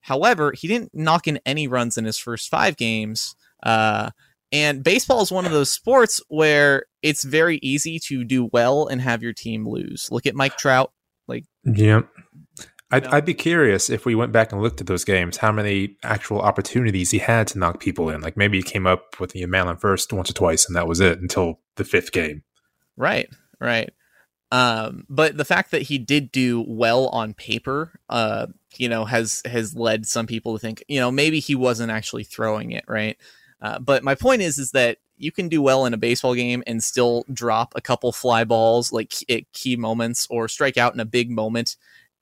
[0.00, 3.36] However, he didn't knock in any runs in his first five games.
[3.62, 4.10] Uh,
[4.50, 9.00] and baseball is one of those sports where it's very easy to do well and
[9.00, 10.08] have your team lose.
[10.10, 10.92] Look at Mike Trout.
[11.26, 12.08] Like, yep.
[12.92, 13.06] I'd.
[13.06, 16.40] I'd be curious if we went back and looked at those games, how many actual
[16.40, 18.20] opportunities he had to knock people in.
[18.20, 20.86] Like maybe he came up with the man on first once or twice, and that
[20.86, 22.42] was it until the fifth game.
[22.96, 23.28] Right,
[23.60, 23.90] right.
[24.52, 29.40] Um, but the fact that he did do well on paper, uh, you know, has
[29.46, 33.16] has led some people to think, you know, maybe he wasn't actually throwing it, right?
[33.62, 36.62] Uh, but my point is, is that you can do well in a baseball game
[36.66, 41.00] and still drop a couple fly balls like at key moments or strike out in
[41.00, 41.76] a big moment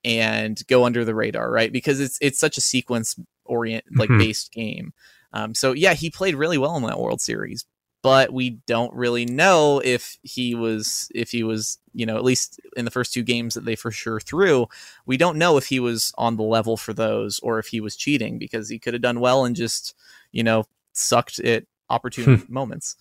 [0.04, 1.72] and go under the radar, right?
[1.72, 4.18] Because it's it's such a sequence orient like Mhm.
[4.18, 4.92] based game.
[5.32, 7.64] Um, so yeah, he played really well in that World Series,
[8.02, 12.58] but we don't really know if he was if he was you know at least
[12.76, 14.66] in the first two games that they for sure threw
[15.06, 17.96] we don't know if he was on the level for those or if he was
[17.96, 19.94] cheating because he could have done well and just
[20.30, 22.94] you know sucked at opportune moments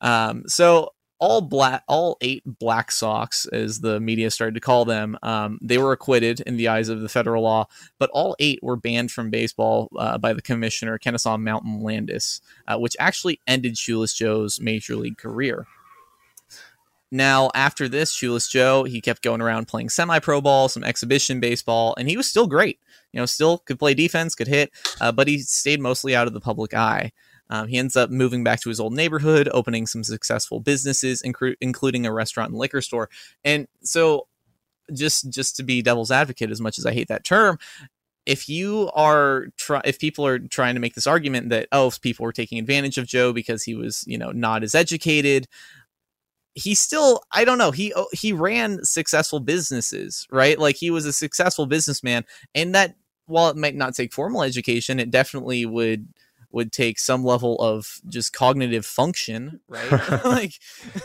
[0.00, 5.16] um so all black all eight black sox as the media started to call them
[5.22, 7.66] um, they were acquitted in the eyes of the federal law
[7.98, 12.78] but all eight were banned from baseball uh, by the commissioner kenesaw mountain landis uh,
[12.78, 15.66] which actually ended Shoeless Joe's major league career.
[17.12, 21.40] Now, after this, Shoeless Joe, he kept going around playing semi pro ball, some exhibition
[21.40, 22.78] baseball, and he was still great.
[23.12, 26.32] You know, still could play defense, could hit, uh, but he stayed mostly out of
[26.32, 27.10] the public eye.
[27.50, 31.56] Um, he ends up moving back to his old neighborhood, opening some successful businesses, incru-
[31.60, 33.10] including a restaurant and liquor store.
[33.44, 34.28] And so,
[34.94, 37.58] just just to be devil's advocate, as much as I hate that term,
[38.26, 42.24] if you are try if people are trying to make this argument that oh people
[42.24, 45.48] were taking advantage of Joe because he was you know not as educated
[46.54, 51.06] he still I don't know he oh, he ran successful businesses right like he was
[51.06, 52.94] a successful businessman and that
[53.26, 56.06] while it might not take formal education it definitely would
[56.52, 59.90] would take some level of just cognitive function right
[60.24, 60.54] like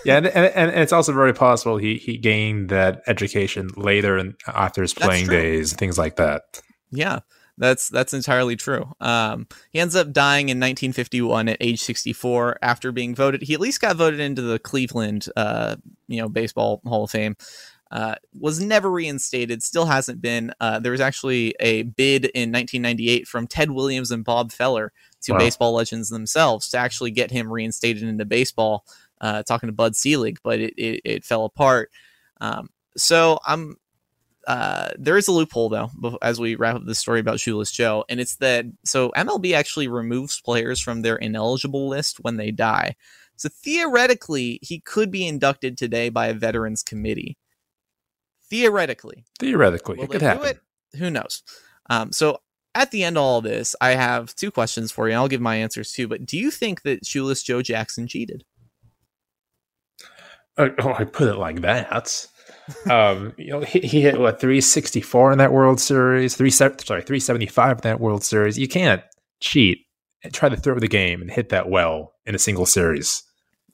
[0.03, 4.36] yeah and, and, and, it's also very possible he he gained that education later and
[4.47, 7.19] after his playing days things like that yeah
[7.58, 8.93] that's that's entirely true.
[8.99, 13.43] Um, he ends up dying in 1951 at age 64 after being voted.
[13.43, 15.77] He at least got voted into the Cleveland, uh,
[16.08, 17.36] you know, baseball Hall of Fame.
[17.95, 19.63] Uh, was never reinstated.
[19.63, 20.53] Still hasn't been.
[20.60, 25.31] Uh, there was actually a bid in 1998 from Ted Williams and Bob Feller, two
[25.31, 25.39] wow.
[25.39, 28.84] baseball legends themselves, to actually get him reinstated into baseball.
[29.21, 31.89] Uh, talking to Bud Selig, but it, it, it fell apart.
[32.41, 33.77] Um, so I'm
[34.45, 35.89] uh, there is a loophole though
[36.21, 39.88] as we wrap up the story about Shoeless Joe, and it's that so MLB actually
[39.88, 42.97] removes players from their ineligible list when they die.
[43.38, 47.38] So theoretically, he could be inducted today by a veterans committee.
[48.49, 50.47] Theoretically, theoretically, Will it could happen.
[50.47, 50.97] It?
[50.97, 51.43] Who knows?
[51.89, 52.39] Um, so
[52.73, 55.13] at the end of all this, I have two questions for you.
[55.13, 56.08] And I'll give my answers too.
[56.08, 58.43] But do you think that Shoeless Joe Jackson cheated?
[60.58, 62.27] Uh, oh, I put it like that
[62.89, 67.77] um, you know, he, he, hit what 364 in that World Series, three sorry 375
[67.77, 68.58] in that World Series.
[68.58, 69.01] You can't
[69.39, 69.79] cheat
[70.23, 73.23] and try to throw the game and hit that well in a single series.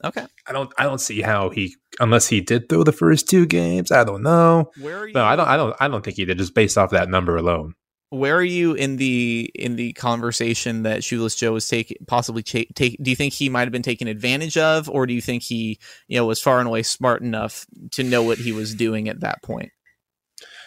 [0.04, 0.26] Okay.
[0.46, 3.92] I don't I don't see how he unless he did throw the first two games.
[3.92, 4.70] I don't know.
[4.80, 5.14] Where are you?
[5.14, 7.36] No, I don't I don't I don't think he did just based off that number
[7.36, 7.74] alone
[8.12, 12.74] where are you in the in the conversation that Shoeless Joe was taking possibly take?
[12.74, 15.80] Do you think he might have been taken advantage of, or do you think he
[16.08, 19.20] you know was far and away smart enough to know what he was doing at
[19.20, 19.70] that point?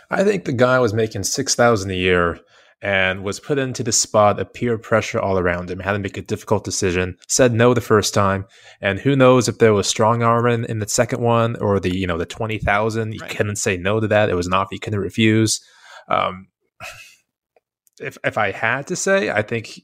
[0.09, 2.39] I think the guy was making six thousand a year
[2.85, 5.79] and was put into the spot of peer pressure all around him.
[5.79, 7.17] Had to make a difficult decision.
[7.27, 8.45] Said no the first time,
[8.79, 12.05] and who knows if there was strong arming in the second one or the you
[12.05, 13.13] know the twenty thousand.
[13.13, 13.31] You right.
[13.31, 14.29] couldn't say no to that.
[14.29, 15.59] It was an offer you couldn't refuse.
[16.09, 16.49] Um,
[17.99, 19.81] if if I had to say, I think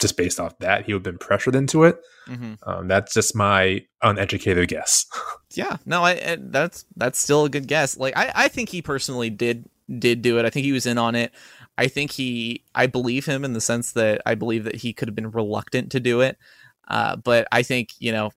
[0.00, 2.00] just based off that, he would have been pressured into it.
[2.28, 2.54] Mm-hmm.
[2.68, 5.06] Um, that's just my uneducated guess.
[5.54, 7.96] yeah, no, I, I, that's that's still a good guess.
[7.96, 9.68] Like I, I think he personally did
[9.98, 10.44] did do it.
[10.44, 11.32] I think he was in on it.
[11.76, 15.08] I think he, I believe him in the sense that I believe that he could
[15.08, 16.38] have been reluctant to do it.
[16.86, 18.30] Uh, but I think you know,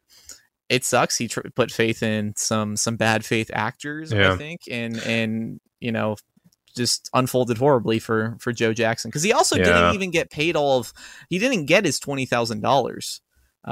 [0.70, 1.18] it sucks.
[1.18, 4.12] He tr- put faith in some some bad faith actors.
[4.12, 4.34] Yeah.
[4.34, 6.16] I think, and and you know,
[6.76, 9.66] just unfolded horribly for for Joe Jackson because he also yeah.
[9.66, 10.94] didn't even get paid all of
[11.30, 13.22] he didn't get his twenty thousand uh, dollars.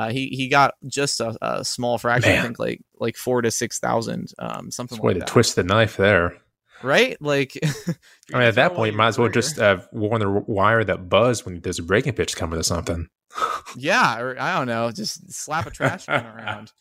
[0.09, 2.39] He he got just a, a small fraction, Man.
[2.39, 4.99] I think like like four to six thousand, um, something.
[4.99, 5.27] Way like to that.
[5.27, 6.37] To twist the knife there,
[6.85, 7.17] right?
[7.21, 10.83] Like, I mean, at that point, you might as well just have worn the wire
[10.83, 13.07] that buzz when there's a breaking pitch coming or something.
[13.75, 16.71] yeah, or I don't know, just slap a trash can around.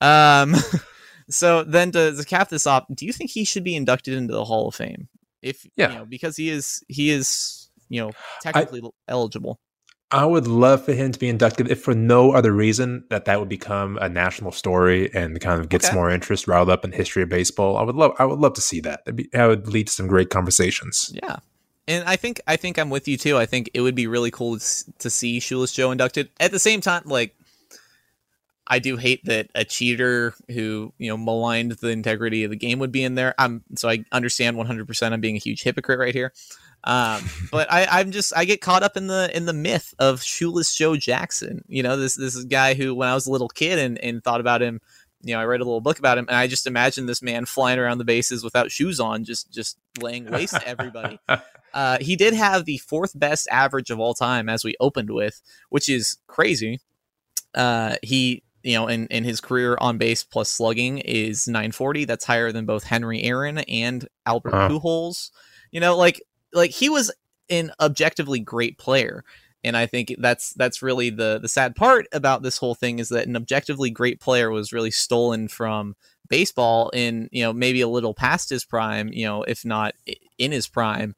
[0.00, 0.54] Um,
[1.30, 4.32] so then to, to cap this off, do you think he should be inducted into
[4.32, 5.08] the Hall of Fame?
[5.44, 5.90] if yeah.
[5.90, 9.60] you know because he is he is you know technically I, eligible.
[10.10, 13.40] I would love for him to be inducted, if for no other reason that that
[13.40, 15.94] would become a national story and kind of gets okay.
[15.94, 17.76] more interest riled up in history of baseball.
[17.76, 19.04] I would love, I would love to see that.
[19.16, 21.10] Be, that would lead to some great conversations.
[21.20, 21.38] Yeah,
[21.88, 23.36] and I think I think I'm with you too.
[23.36, 26.28] I think it would be really cool to see Shoeless Joe inducted.
[26.38, 27.34] At the same time, like
[28.66, 32.78] I do hate that a cheater who you know maligned the integrity of the game
[32.78, 33.34] would be in there.
[33.38, 34.86] I'm so I understand 100.
[34.86, 36.32] percent I'm being a huge hypocrite right here,
[36.84, 40.22] um, but I, I'm just I get caught up in the in the myth of
[40.22, 41.64] shoeless Joe Jackson.
[41.66, 44.22] You know this this is guy who when I was a little kid and and
[44.22, 44.80] thought about him,
[45.22, 47.46] you know I read a little book about him and I just imagined this man
[47.46, 51.18] flying around the bases without shoes on, just just laying waste to everybody.
[51.74, 55.42] Uh, he did have the fourth best average of all time as we opened with,
[55.70, 56.78] which is crazy.
[57.52, 62.04] Uh, he you know, in, in his career on base plus slugging is 940.
[62.04, 64.52] That's higher than both Henry Aaron and Albert.
[64.52, 65.30] Pujols.
[65.70, 66.22] You know, like
[66.54, 67.12] like he was
[67.50, 69.24] an objectively great player.
[69.62, 73.08] And I think that's that's really the the sad part about this whole thing is
[73.08, 75.96] that an objectively great player was really stolen from
[76.28, 79.94] baseball in you know maybe a little past his prime, you know, if not
[80.38, 81.14] in his prime.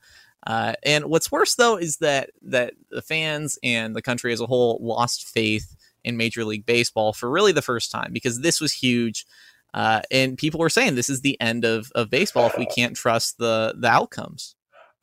[0.47, 4.47] Uh, and what's worse though is that that the fans and the country as a
[4.47, 8.73] whole lost faith in Major League Baseball for really the first time because this was
[8.73, 9.27] huge.
[9.75, 12.97] Uh, and people were saying this is the end of, of baseball if we can't
[12.97, 14.56] trust the the outcomes.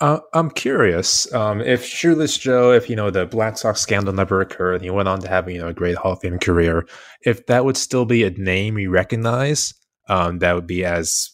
[0.03, 4.41] Uh, I'm curious um, if Shoeless Joe, if you know the Black Sox scandal never
[4.41, 6.85] occurred, and he went on to have you know a great Hall of Fame career,
[7.21, 9.73] if that would still be a name we recognize,
[10.09, 11.31] um, that would be as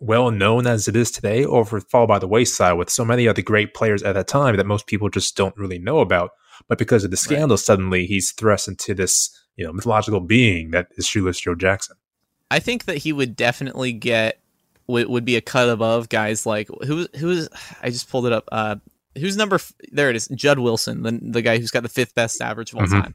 [0.00, 3.04] well known as it is today, or if it fall by the wayside with so
[3.04, 6.32] many other great players at that time that most people just don't really know about.
[6.68, 7.60] But because of the scandal, right.
[7.60, 11.96] suddenly he's thrust into this, you know, mythological being that is Shoeless Joe Jackson.
[12.50, 14.40] I think that he would definitely get
[14.88, 17.48] would, would be a cut above guys like who who's
[17.82, 18.44] I just pulled it up.
[18.52, 18.76] Uh,
[19.16, 19.56] who's number?
[19.56, 20.28] F- there it is.
[20.28, 23.02] Jud Wilson, the the guy who's got the fifth best average of all Mhm.
[23.02, 23.14] time.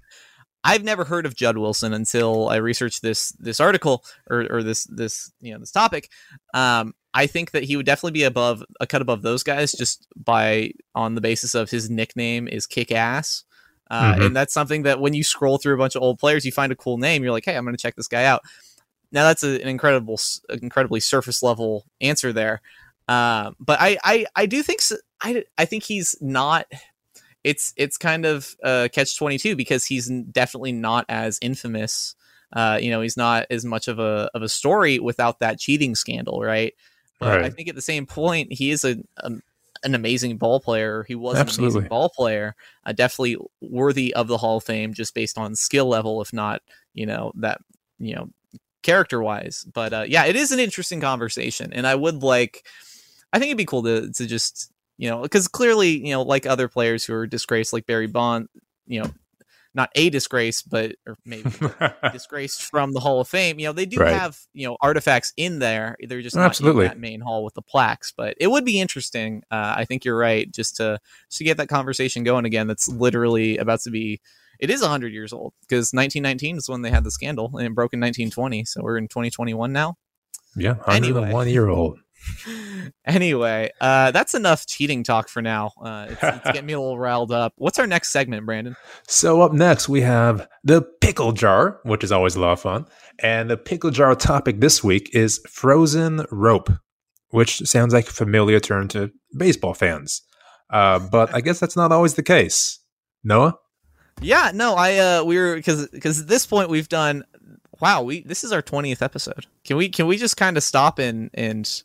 [0.64, 4.84] I've never heard of Jud Wilson until I researched this this article or, or this
[4.86, 6.10] this you know this topic.
[6.54, 10.08] Um, I think that he would definitely be above a cut above those guys just
[10.16, 13.44] by on the basis of his nickname is Kick Ass.
[13.90, 14.26] Uh, Mhm.
[14.28, 16.72] And that's something that when you scroll through a bunch of old players, you find
[16.72, 17.24] a cool name.
[17.24, 18.42] You're like, hey, I'm going to check this guy out.
[19.12, 20.20] Now that's a, an incredible,
[20.62, 22.62] incredibly surface level answer there.
[23.08, 26.66] Um, but I, I, I do think so, I, I think he's not.
[27.44, 32.16] It's it's kind of uh, catch twenty two because he's definitely not as infamous.
[32.54, 35.96] Uh, you know, he's not as much of a of a story without that cheating
[35.96, 36.74] scandal, right?
[37.20, 39.32] But I think at the same point, he is a, a
[39.84, 41.04] an amazing ball player.
[41.08, 42.56] He was an amazing ball player,
[42.86, 46.62] uh, definitely worthy of the Hall of Fame just based on skill level, if not,
[46.94, 47.60] you know, that
[48.00, 48.30] you know,
[48.84, 49.66] character wise.
[49.74, 52.66] But uh, yeah, it is an interesting conversation, and I would like,
[53.34, 56.46] I think it'd be cool to to just you know, because clearly, you know, like
[56.46, 58.50] other players who are disgraced, like Barry Bond,
[58.86, 59.10] you know,
[59.74, 61.50] not a disgrace, but or maybe
[62.12, 63.58] disgraced from the Hall of Fame.
[63.58, 64.14] You know, they do Right.
[64.14, 65.96] have you know artifacts in there.
[66.08, 66.86] They're just not Absolutely.
[66.86, 68.14] in that main hall with the plaques.
[68.16, 69.44] But it would be interesting.
[69.50, 70.52] Uh, I think you're right.
[70.52, 72.68] Just to just to get that conversation going again.
[72.68, 74.20] That's literally about to be.
[74.62, 77.74] It is 100 years old because 1919 is when they had the scandal and it
[77.74, 78.64] broke in 1920.
[78.66, 79.98] So we're in 2021 now.
[80.56, 81.14] yeah, Anyway.
[81.14, 82.00] 101 year old.
[83.06, 85.72] anyway, uh, that's enough cheating talk for now.
[85.84, 87.54] Uh, it's, it's getting me a little riled up.
[87.58, 88.76] What's our next segment, Brandon?
[89.08, 92.86] So up next we have the pickle jar, which is always a lot of fun.
[93.20, 96.70] And the pickle jar topic this week is frozen rope,
[97.30, 100.22] which sounds like a familiar term to baseball fans.
[100.70, 102.80] Uh, but I guess that's not always the case.
[103.24, 103.56] Noah?
[104.22, 107.24] Yeah, no, I uh we were because because at this point we've done
[107.80, 109.48] wow, we this is our 20th episode.
[109.66, 111.84] Can we can we just kind of stop and and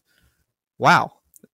[0.79, 1.13] wow.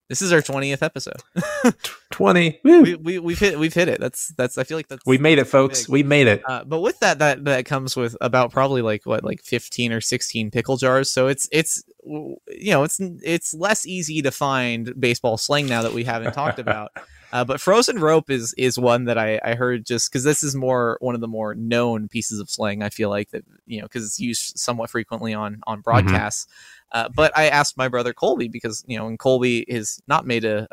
[0.08, 1.22] This is our 20th episode.
[2.10, 2.60] 20.
[2.64, 2.82] Woo.
[2.82, 3.98] we, we we've hit we've hit it.
[3.98, 5.86] That's that's I feel like that's We made it, folks.
[5.86, 5.92] big.
[5.92, 6.42] We made it.
[6.46, 10.02] uh, but with that that that comes with about probably like what like 15 or
[10.02, 11.10] 16 pickle jars.
[11.10, 12.36] So it's it's you
[12.72, 16.90] know, it's it's less easy to find baseball slang now that we haven't talked about.
[17.32, 20.54] Uh, but frozen rope is is one that I, I heard just because this is
[20.54, 22.82] more one of the more known pieces of slang.
[22.82, 26.46] I feel like that you know because it's used somewhat frequently on on broadcasts.
[26.92, 30.44] Uh, but I asked my brother Colby because you know, and Colby has not made
[30.44, 30.68] a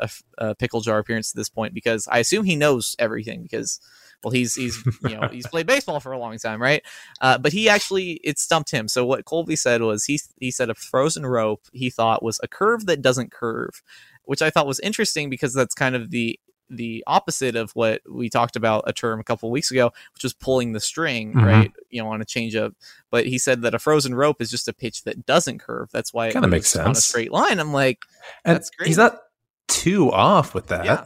[0.58, 3.80] pickle jar appearance at this point because I assume he knows everything because
[4.22, 6.82] well he's he's you know he's played baseball for a long time, right?
[7.20, 8.86] Uh, but he actually it stumped him.
[8.86, 12.48] So what Colby said was he he said a frozen rope he thought was a
[12.48, 13.82] curve that doesn't curve,
[14.24, 16.38] which I thought was interesting because that's kind of the
[16.70, 20.22] the opposite of what we talked about a term a couple of weeks ago, which
[20.22, 21.44] was pulling the string, Mhm.
[21.44, 21.72] right?
[21.90, 22.74] You know, on a change changeup.
[23.10, 25.88] But he said that a frozen rope is just a pitch that doesn't curve.
[25.92, 27.58] That's why it Kinda makes sense on a straight line.
[27.60, 27.98] I'm like,
[28.44, 28.86] And That's great.
[28.86, 29.20] he's not
[29.68, 30.84] too off with that.
[30.84, 31.04] Yeah.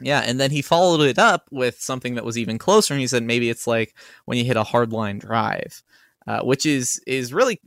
[0.00, 0.20] yeah.
[0.20, 3.22] And then he followed it up with something that was even closer, and he said
[3.22, 5.82] maybe it's like when you hit a hard line drive,
[6.26, 7.60] uh, which is is really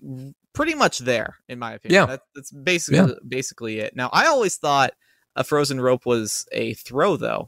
[0.53, 2.01] pretty much there in my opinion.
[2.01, 2.05] Yeah.
[2.07, 3.95] That, that's basically basically it.
[3.95, 4.93] Now I always thought
[5.39, 7.47] a frozen rope was a throw, though.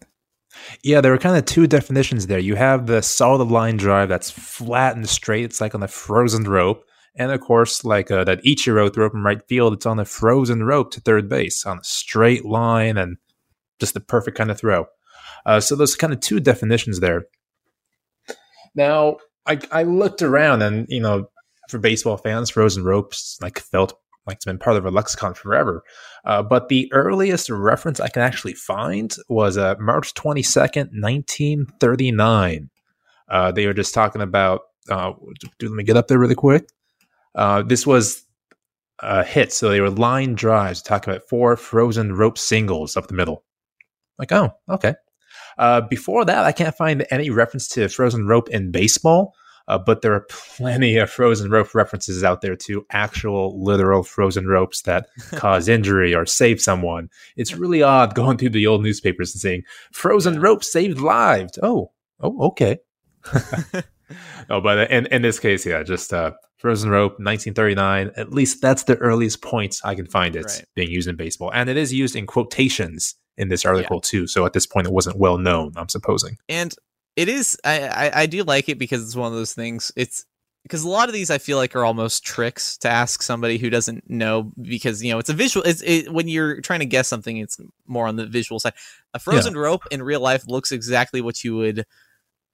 [0.82, 2.40] Yeah, there are kind of two definitions there.
[2.40, 5.46] You have the solid line drive that's flat and straight.
[5.46, 6.84] It's like on a frozen rope.
[7.16, 10.64] And of course, like uh, that Ichiro throw from right field, it's on a frozen
[10.64, 13.18] rope to third base on a straight line and
[13.80, 14.86] just the perfect kind of throw.
[15.46, 17.26] Uh, so there's kind of two definitions there.
[18.74, 21.30] Now, I, I looked around and, you know,
[21.70, 25.84] for baseball fans, frozen ropes like felt like it's been part of our lexicon forever.
[26.26, 32.70] Uh, but the earliest reference I can actually find was uh, March 22nd, 1939.
[33.30, 35.14] Uh, they were just talking about, uh,
[35.62, 36.70] let me get up there really quick.
[37.34, 38.26] Uh, this was
[39.00, 39.52] a hit.
[39.52, 43.44] So they were line drives, talking about four frozen rope singles up the middle.
[44.20, 44.96] Like, oh, okay.
[45.58, 49.34] Uh, before that, I can't find any reference to frozen rope in baseball.
[49.72, 54.46] Uh, but there are plenty of frozen rope references out there to actual literal frozen
[54.46, 57.10] ropes that cause injury or save someone.
[57.38, 59.64] It's really odd going through the old newspapers and seeing
[59.94, 61.58] frozen rope saved lives.
[61.64, 62.80] Oh, oh, okay.
[64.50, 68.12] no, but in, in this case, yeah, just uh, frozen rope, 1939.
[68.18, 70.66] At least that's the earliest point I can find it Right.
[70.76, 74.28] being used in baseball, and it is used in quotations in this article too.
[74.28, 75.72] So at this point, it wasn't well known.
[75.78, 76.38] I'm supposing.
[76.50, 76.76] and
[77.16, 80.26] it is I, I i do like it because it's one of those things it's
[80.64, 83.70] because a lot of these i feel like are almost tricks to ask somebody who
[83.70, 87.08] doesn't know because you know it's a visual it's it, when you're trying to guess
[87.08, 87.58] something it's
[87.88, 88.74] more on the visual side.
[89.14, 91.86] A frozen rope in real life looks exactly what you would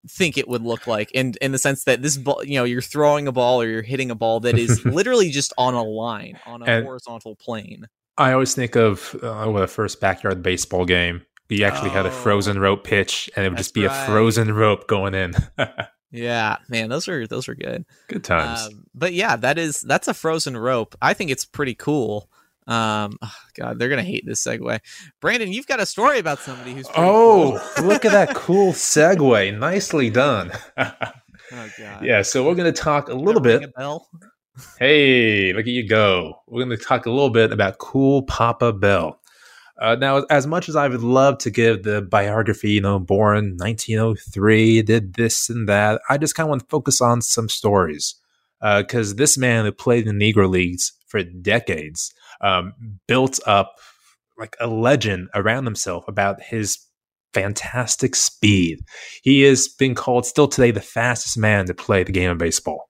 [0.09, 2.81] think it would look like in in the sense that this ball you know you're
[2.81, 6.39] throwing a ball or you're hitting a ball that is literally just on a line
[6.45, 7.87] on a And- horizontal plane.
[8.19, 11.23] I always think of uh, the first backyard baseball game.
[11.49, 12.11] You actually had a Oh.
[12.11, 14.03] frozen rope pitch, and it would just be right.
[14.03, 15.33] a frozen rope going in.
[16.09, 18.61] yeah man those are those are good Good times.
[18.67, 20.95] Um, but yeah, that is that's a frozen rope.
[21.01, 22.29] I think it's pretty cool.
[22.65, 24.79] Um, oh, God, they're gonna hate this segue.
[25.21, 27.85] Brandon, you've got a story about somebody who's oh, cool.
[27.87, 29.57] look at that cool segue!
[29.57, 30.51] Nicely done.
[30.77, 33.63] oh God, yeah, so we're going to talk a little bit.
[33.63, 34.09] a bell.
[34.79, 36.41] Hey, look at you go.
[36.47, 39.19] We're going to talk a little bit about Cool Papa Bell.
[39.79, 43.57] Uh, now, as much as I would love to give the biography, you know, born
[43.57, 48.15] 1903, did this and that, I just kind of want to focus on some stories.
[48.59, 52.11] Because this man who played in the Negro Leagues for decades
[52.41, 52.73] um,
[53.07, 53.75] built up
[54.37, 56.79] like a legend around himself about his
[57.33, 58.79] fantastic speed.
[59.21, 62.89] He has been called still today the fastest man to play the game of baseball.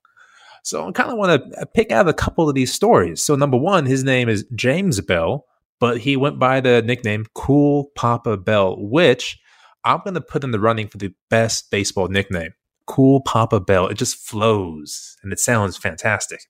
[0.63, 3.23] So I kind of want to pick out a couple of these stories.
[3.23, 5.45] So number one, his name is James Bell,
[5.79, 9.37] but he went by the nickname Cool Papa Bell, which
[9.83, 12.51] I'm going to put in the running for the best baseball nickname.
[12.85, 13.87] Cool Papa Bell.
[13.87, 16.41] It just flows and it sounds fantastic.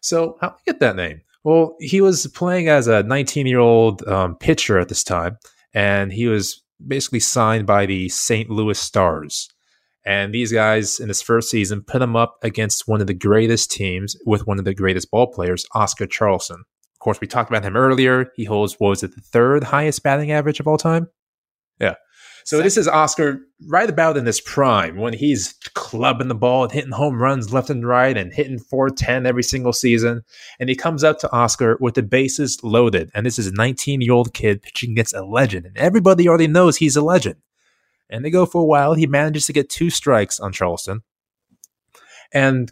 [0.00, 1.22] So how did he get that name?
[1.44, 5.38] Well, he was playing as a 19 year old um, pitcher at this time,
[5.74, 8.50] and he was basically signed by the St.
[8.50, 9.48] Louis Stars.
[10.04, 13.70] And these guys in his first season put him up against one of the greatest
[13.70, 16.64] teams with one of the greatest ball players, Oscar Charleston.
[17.02, 18.30] Course, we talked about him earlier.
[18.36, 21.08] He holds, what was it, the third highest batting average of all time?
[21.80, 21.96] Yeah.
[22.44, 26.72] So this is Oscar right about in his prime when he's clubbing the ball and
[26.72, 30.22] hitting home runs left and right and hitting 410 every single season.
[30.60, 33.10] And he comes up to Oscar with the bases loaded.
[33.14, 35.66] And this is a 19 year old kid pitching against a legend.
[35.66, 37.36] And everybody already knows he's a legend.
[38.10, 38.94] And they go for a while.
[38.94, 41.02] He manages to get two strikes on Charleston.
[42.32, 42.70] And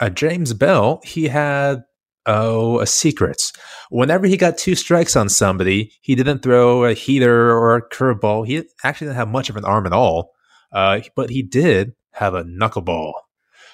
[0.00, 1.84] uh, James Bell, he had
[2.26, 3.52] oh a secret.
[3.90, 8.46] Whenever he got two strikes on somebody, he didn't throw a heater or a curveball.
[8.46, 10.32] He actually didn't have much of an arm at all,
[10.72, 13.12] uh, but he did have a knuckleball.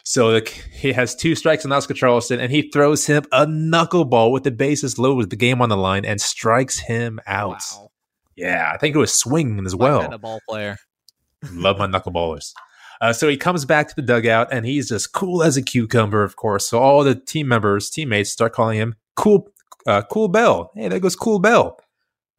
[0.05, 4.33] So the, he has two strikes on Oscar Charleston, and he throws him a knuckleball
[4.33, 7.63] with the bases loaded, the game on the line, and strikes him out.
[7.73, 7.91] Wow,
[8.35, 10.09] Yeah, I think it was swinging as well.
[10.19, 10.77] ball player.
[11.53, 12.53] Love my knuckleballers.
[13.03, 16.23] Uh, so he comes back to the dugout and he's just cool as a cucumber,
[16.23, 16.69] of course.
[16.69, 19.49] So all the team members, teammates, start calling him Cool,
[19.89, 20.71] uh, Cool Bell.
[20.77, 21.79] Hey, there goes Cool Bell.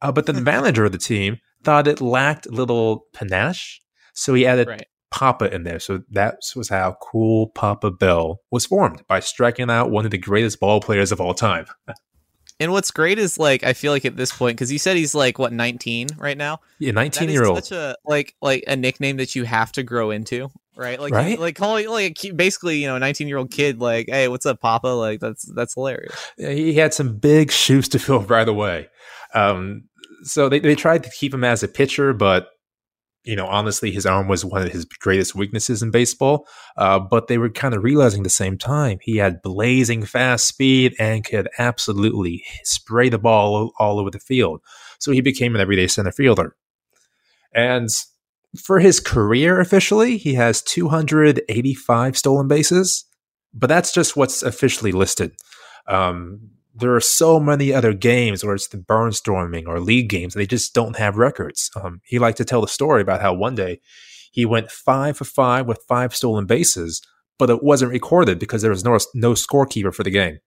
[0.00, 3.82] Uh, but the manager of the team thought it lacked little panache,
[4.14, 4.86] so he added Right.
[5.10, 5.78] Papa in there.
[5.78, 10.18] So that was how Cool Papa Bell was formed by striking out one of the
[10.18, 11.66] greatest ball players of all time.
[12.60, 15.14] And what's great is like I feel like at this point because you said he's
[15.14, 16.60] like what 19 right now.
[16.78, 17.64] Yeah, That nineteen is year old.
[17.64, 21.00] such a like like a nickname that you have to grow into, right?
[21.00, 21.38] Like Right?
[21.38, 24.60] like calling like basically you know a 19 year old kid like hey what's up
[24.60, 26.14] Papa like that's that's hilarious.
[26.38, 28.88] Yeah, he had some big shoes to fill right away.
[29.34, 29.84] Um,
[30.22, 32.50] so they, they tried to keep him as a pitcher, but
[33.24, 36.46] you know, honestly, his arm was one of his greatest weaknesses in baseball.
[36.76, 40.94] Uh, but they were kind of realizing the same time he had blazing fast speed
[40.98, 44.60] and could absolutely spray the ball all, all over the field.
[44.98, 46.54] So he became an everyday center fielder.
[47.52, 47.88] And
[48.56, 53.04] for his career officially, he has 285 stolen bases,
[53.52, 55.32] but that's just what's officially listed.
[55.86, 60.46] Um, there are so many other games where it's the barnstorming or league games, they
[60.46, 61.70] just don't have records.
[61.76, 63.80] Um, he liked to tell the story about how one day
[64.32, 67.00] he went five for five with five stolen bases,
[67.38, 70.38] but it wasn't recorded because there was no no scorekeeper for the game.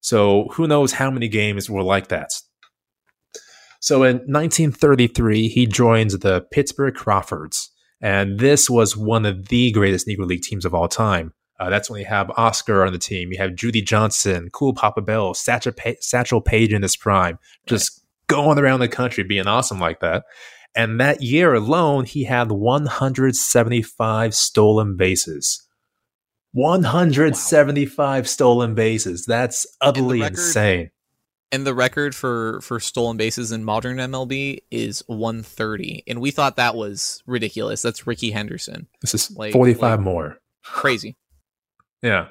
[0.00, 2.30] So who knows how many games were like that?
[3.80, 10.06] So in 1933, he joins the Pittsburgh Crawfords, and this was one of the greatest
[10.06, 11.32] Negro League teams of all time.
[11.62, 13.30] Uh, that's when you have Oscar on the team.
[13.30, 18.04] You have Judy Johnson, Cool Papa Bell, Satchel, pa- Satchel Paige in his prime, just
[18.26, 20.24] going around the country being awesome like that.
[20.74, 25.64] And that year alone, he had 175 stolen bases.
[26.52, 29.24] 175 stolen bases.
[29.26, 30.90] That's utterly record- insane.
[31.52, 36.56] And the record for for stolen bases in modern MLB is 130, and we thought
[36.56, 37.82] that was ridiculous.
[37.82, 40.38] That's Rickey Henderson, This is Like- 45 like- more.
[40.64, 41.16] crazy.
[42.02, 42.28] Yeah.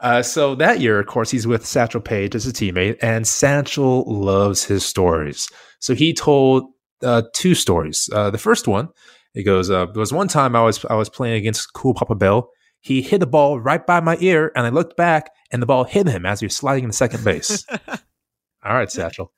[0.00, 4.04] Uh, so that year, of course, he's with Satchel Paige as a teammate, and Satchel
[4.06, 5.48] loves his stories.
[5.78, 6.64] So he told
[7.02, 8.08] uh, two stories.
[8.12, 8.88] Uh, the first one,
[9.32, 12.16] he goes, uh, "There was one time I was I was playing against Cool Papa
[12.16, 12.50] Bell.
[12.80, 15.84] He hit the ball right by my ear, and I looked back, and the ball
[15.84, 17.64] hit him as he was sliding into second base.
[18.64, 19.32] All right, Satchel.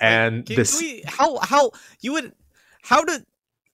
[0.00, 1.70] and Can, this, can we, how how
[2.00, 2.32] you would
[2.82, 3.24] how did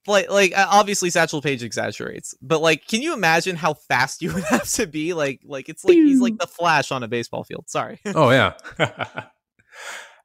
[0.08, 4.32] like like uh, obviously Satchel Paige exaggerates, but like, can you imagine how fast you
[4.32, 5.14] would have to be?
[5.14, 7.68] Like like it's like he's like the Flash on a baseball field.
[7.68, 8.00] Sorry.
[8.14, 8.54] oh yeah.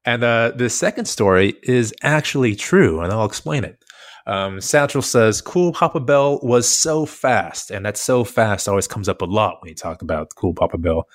[0.04, 3.78] and uh, the second story is actually true, and I'll explain it.
[4.26, 9.08] Um, Satchel says, "Cool Papa Bell was so fast," and that "so fast" always comes
[9.08, 11.06] up a lot when you talk about Cool Papa Bell.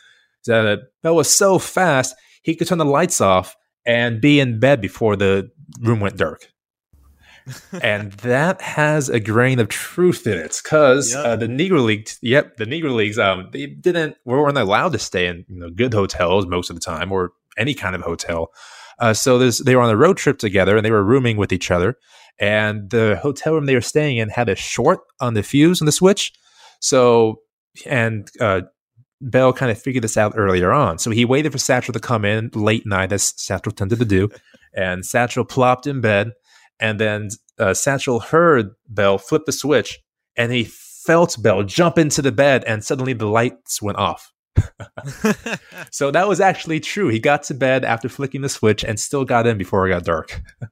[0.45, 3.55] That uh, Bell was so fast he could turn the lights off
[3.86, 5.51] and be in bed before the
[5.82, 6.47] room went dark.
[7.81, 11.25] And that has a grain of truth in it because yep.
[11.25, 15.27] uh, the Negro Leagues, yep, the Negro Leagues, um, they didn't weren't allowed to stay
[15.27, 18.51] in you know, good hotels most of the time or any kind of hotel.
[18.99, 21.71] Uh, so they were on a road trip together and they were rooming with each
[21.71, 21.97] other.
[22.39, 25.85] And the hotel room they were staying in had a short on the fuse on
[25.85, 26.33] the switch.
[26.79, 27.41] So,
[27.85, 28.61] and uh,
[29.21, 30.97] Bell kind of figured this out earlier on.
[30.99, 34.29] So he waited for Satchel to come in late night, as Satchel tended to do.
[34.73, 36.31] And Satchel plopped in bed.
[36.80, 39.99] And then uh, Satchel heard Bell flip the switch.
[40.36, 42.63] And he felt Bell jump into the bed.
[42.65, 44.32] And suddenly the lights went off.
[45.91, 47.07] so that was actually true.
[47.07, 50.03] He got to bed after flicking the switch and still got in before it got
[50.03, 50.41] dark.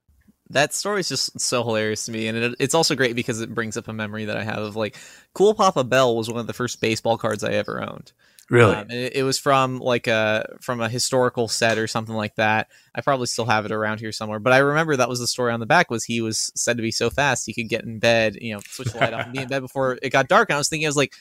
[0.50, 3.54] that story is just so hilarious to me and it, it's also great because it
[3.54, 4.96] brings up a memory that i have of like
[5.34, 8.14] cool papa bell was one of the first baseball cards i ever owned
[8.50, 8.76] Really?
[8.76, 12.70] Um, it, it, was from like a from a historical set or something like that.
[12.96, 14.40] I probably still have it around here somewhere.
[14.40, 16.84] But I remember that was the story on the back was he was said to
[16.84, 19.34] be so fast he could get in bed, you know, switch the light off and
[19.34, 20.50] be in bed before it got dark.
[20.50, 21.14] And I was thinking, I was like,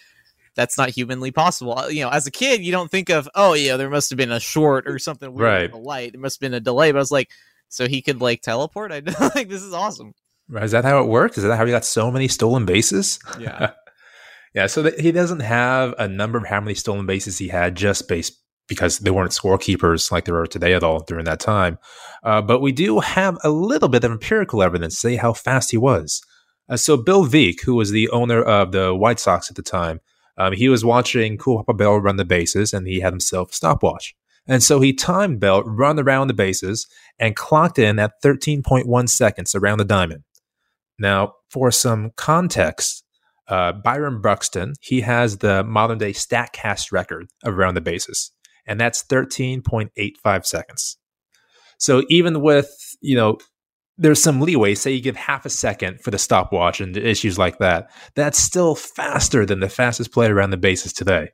[0.54, 1.76] that's not humanly possible.
[1.76, 4.16] Uh, you know, as a kid, you don't think of, oh yeah, there must have
[4.16, 5.62] been a short or something weird right.
[5.62, 6.12] with the light.
[6.12, 6.92] There must have been a delay.
[6.92, 7.30] But I was like,
[7.68, 8.92] so he could like teleport.
[8.92, 9.02] I
[9.34, 10.14] like this is awesome.
[10.54, 11.36] Is that how it worked?
[11.38, 13.18] Is that how he got so many stolen bases?
[13.38, 13.72] Yeah.
[14.56, 18.08] Yeah, so he doesn't have a number of how many stolen bases he had just
[18.08, 21.78] based because they weren't scorekeepers like there are today at all during that time.
[22.24, 25.72] Uh, but we do have a little bit of empirical evidence to say how fast
[25.72, 26.22] he was.
[26.70, 30.00] Uh, so Bill Veeck, who was the owner of the White Sox at the time,
[30.38, 33.54] um, he was watching Cool Papa Bell run the bases, and he had himself a
[33.54, 34.14] stopwatch.
[34.48, 36.86] And so he timed Bell run around the bases
[37.18, 40.24] and clocked in at 13.1 seconds around the diamond.
[40.98, 43.02] Now, for some context,
[43.48, 48.32] uh, Byron Buxton, he has the modern day StatCast record around the bases,
[48.66, 50.98] and that's 13.85 seconds.
[51.78, 53.38] So even with, you know,
[53.98, 57.58] there's some leeway, say you give half a second for the stopwatch and issues like
[57.58, 61.30] that, that's still faster than the fastest player around the bases today.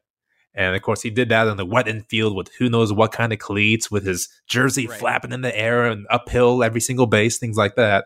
[0.54, 3.32] And of course, he did that on the wet infield with who knows what kind
[3.32, 4.98] of cleats, with his jersey right.
[4.98, 8.04] flapping in the air and uphill every single base, things like that.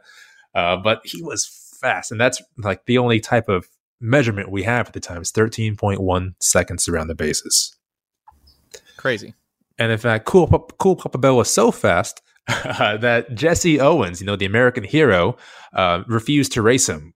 [0.55, 1.47] Uh, but he was
[1.81, 3.67] fast, and that's like the only type of
[4.01, 7.77] measurement we have at the time is 13.1 seconds around the bases.
[8.97, 9.35] Crazy.
[9.79, 10.47] And in fact, Cool,
[10.79, 15.37] cool Papa Bell was so fast that Jesse Owens, you know, the American hero,
[15.75, 17.15] uh, refused to race him.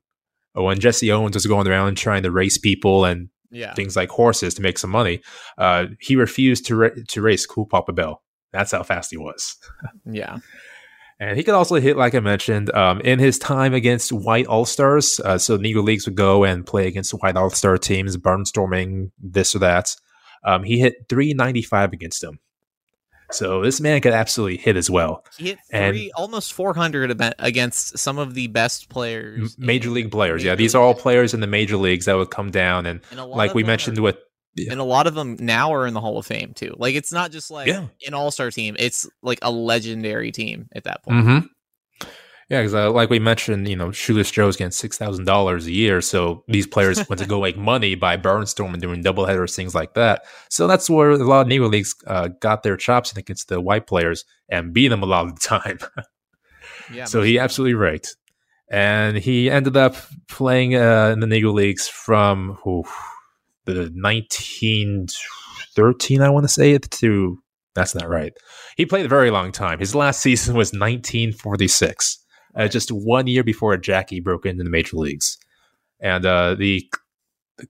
[0.53, 3.73] When Jesse Owens was going around trying to race people and yeah.
[3.75, 5.23] things like horses to make some money,
[5.59, 8.23] uh, he refused to ra- to race Cool Papa Bell.
[8.53, 9.57] That's how fast he was.
[10.05, 10.39] yeah.
[11.21, 14.65] And he could also hit, like I mentioned, um, in his time against white All
[14.65, 15.21] Stars.
[15.21, 19.55] Uh, so Negro Leagues would go and play against white All Star teams, barnstorming this
[19.55, 19.95] or that.
[20.45, 22.39] Um, he hit 395 against them.
[23.33, 25.25] So this man could absolutely hit as well.
[25.37, 30.41] He hit three, and almost 400 against some of the best players, major league players.
[30.41, 33.01] Major yeah, these are all players in the major leagues that would come down and,
[33.11, 34.17] and like we mentioned are, with
[34.55, 34.73] yeah.
[34.73, 36.75] And a lot of them now are in the Hall of Fame too.
[36.77, 37.87] Like it's not just like yeah.
[38.07, 41.25] an All Star team; it's like a legendary team at that point.
[41.25, 41.47] Mm-hmm.
[42.51, 45.73] Yeah, because uh, like we mentioned, you know, Shoeless Joe's getting six thousand dollars a
[45.73, 49.95] year, so these players went to go make money by barnstorming doing doubleheaders, things like
[49.95, 50.25] that.
[50.49, 53.87] So that's where a lot of Negro leagues uh, got their chops against the white
[53.87, 55.79] players and beat them a lot of the time.
[56.93, 57.05] yeah.
[57.05, 58.05] So he absolutely right,
[58.69, 59.95] and he ended up
[60.27, 62.59] playing uh, in the Negro leagues from.
[62.67, 62.93] Oof,
[63.67, 67.39] the 1913, I want to say it, to
[67.75, 68.33] that's not right.
[68.77, 69.79] He played a very long time.
[69.79, 72.19] His last season was 1946,
[72.57, 75.39] uh, just one year before Jackie broke into the major leagues.
[76.01, 76.83] And uh, the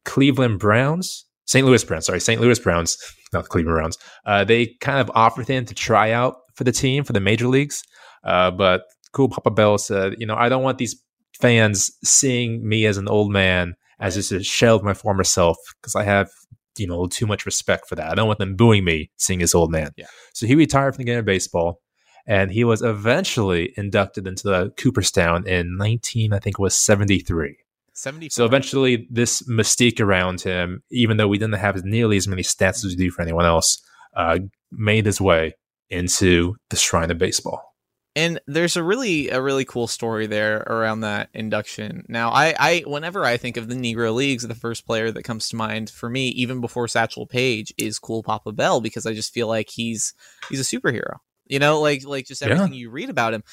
[0.05, 1.67] Cleveland Browns, St.
[1.67, 2.41] Louis Browns, sorry, St.
[2.41, 2.97] Louis Browns,
[3.33, 6.73] not the Cleveland Browns, uh, they kind of offered him to try out for the
[6.73, 7.83] team for the major leagues.
[8.25, 8.83] Uh, but
[9.13, 11.03] Cool Papa Bell said, you know, I don't want these
[11.41, 15.57] fans seeing me as an old man as just a shell of my former self
[15.81, 16.31] because I have
[16.79, 18.11] you know too much respect for that.
[18.11, 19.93] I don't want them booing me seeing this old man.
[19.97, 20.07] Yeah.
[20.35, 21.81] So he retired from the game of baseball,
[22.27, 27.57] and he was eventually inducted into the Cooperstown in 19, I think it was 73.
[27.93, 28.31] 74.
[28.31, 32.85] So eventually, this mystique around him, even though we didn't have nearly as many stats
[32.85, 33.83] as we do for anyone else,
[34.17, 34.39] uh,
[34.73, 35.55] made his way
[35.91, 37.70] into the Shrine of Baseball.
[38.17, 42.05] And there's a really a really cool story there around that induction.
[42.09, 45.49] Now, I, I whenever I think of the Negro Leagues, the first player that comes
[45.49, 49.33] to mind for me, even before Satchel Paige, is Cool Papa Bell because I just
[49.33, 50.15] feel like he's
[50.49, 51.19] he's a superhero.
[51.47, 52.81] You know, like like just everything yeah.
[52.81, 53.45] you read about him,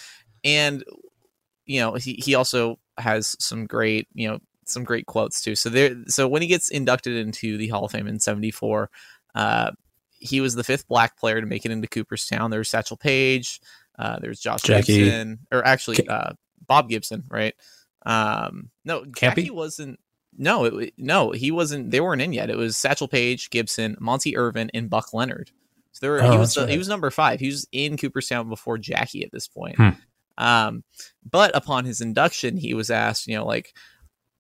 [0.44, 0.84] and
[1.66, 5.56] you know he he also has some great you know some great quotes too.
[5.56, 8.90] So there, so when he gets inducted into the Hall of Fame in '74,
[9.36, 9.72] uh,
[10.20, 12.50] he was the fifth black player to make it into Cooperstown.
[12.50, 13.62] There's Satchel Paige,
[13.98, 15.06] uh, there's Josh Jackie.
[15.06, 16.34] Gibson, or actually uh,
[16.66, 17.56] Bob Gibson, right?
[18.06, 19.20] Um, no, Campy?
[19.20, 20.00] Jackie wasn't.
[20.38, 21.92] No, it, no, he wasn't.
[21.92, 22.50] They weren't in yet.
[22.50, 25.52] It was Satchel Paige, Gibson, Monte Irvin, and Buck Leonard.
[25.92, 26.70] So there were, oh, he was right.
[26.70, 27.40] he was number five.
[27.40, 29.78] He was in Cooperstown before Jackie at this point.
[29.78, 29.90] Hmm.
[30.38, 30.84] Um,
[31.28, 33.74] but upon his induction, he was asked, you know, like,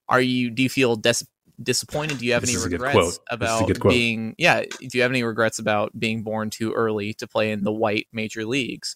[0.08, 0.51] are you?
[0.51, 1.26] Do you feel des-
[1.62, 2.20] disappointed?
[2.20, 4.36] Do you have this any regrets about being?
[4.38, 7.72] Yeah, do you have any regrets about being born too early to play in the
[7.72, 8.95] white major leagues?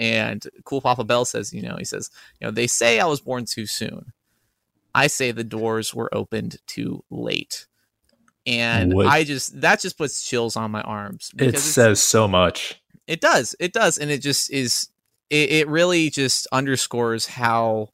[0.00, 3.20] And Cool Papa Bell says, you know, he says, you know, they say I was
[3.20, 4.12] born too soon.
[4.94, 7.66] I say the doors were opened too late.
[8.46, 9.06] And what?
[9.06, 11.30] I just that just puts chills on my arms.
[11.38, 12.80] It says so much.
[13.06, 13.54] It does.
[13.60, 13.98] It does.
[13.98, 14.88] And it just is
[15.28, 17.90] it, it really just underscores how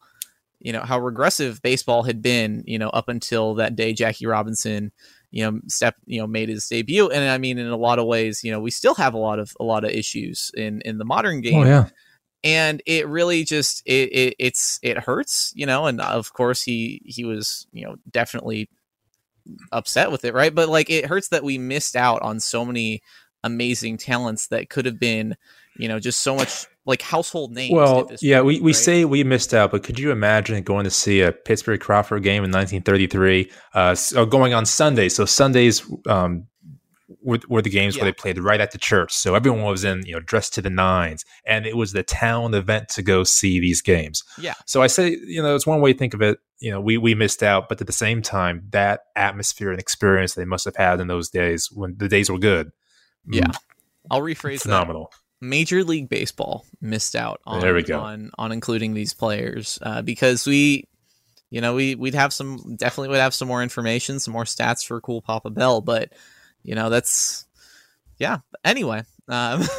[0.60, 4.90] you know how regressive baseball had been you know up until that day jackie robinson
[5.36, 7.10] you know step you know made his debut.
[7.10, 9.38] And i mean in a lot of ways you know we still have a lot
[9.38, 11.62] of a lot of issues in in the modern oh, game.
[11.62, 11.88] oh, yeah.
[12.42, 17.02] And it really just it, it it's it hurts you know and of course he
[17.04, 18.70] he was you know definitely
[19.72, 20.54] upset with it right?
[20.54, 23.02] But like it hurts that we missed out on so many
[23.44, 25.36] amazing talents that could have been
[25.76, 27.72] you know just so much like household names.
[27.72, 28.76] Well, yeah, point, we, we right?
[28.76, 32.44] say we missed out, but could you imagine going to see a Pittsburgh Crawford game
[32.44, 35.08] in 1933, uh, oh, going on Sunday?
[35.08, 36.46] So Sundays um,
[37.22, 38.02] were, were the games yeah.
[38.02, 40.62] where they played right at the church, so everyone was in you know dressed to
[40.62, 44.22] the nines, and it was the town event to go see these games.
[44.38, 44.54] Yeah.
[44.64, 46.38] So I say, you know, it's one way to think of it.
[46.60, 50.34] You know, we we missed out, but at the same time, that atmosphere and experience
[50.34, 52.70] they must have had in those days when the days were good.
[53.28, 53.46] Yeah.
[53.46, 53.58] Mm,
[54.08, 55.10] I'll rephrase phenomenal.
[55.10, 58.00] That Major League Baseball missed out on there we go.
[58.00, 60.88] on on including these players uh, because we,
[61.50, 64.86] you know, we we'd have some definitely would have some more information, some more stats
[64.86, 66.12] for Cool Papa Bell, but
[66.62, 67.46] you know that's
[68.18, 68.38] yeah.
[68.64, 69.62] Anyway, um,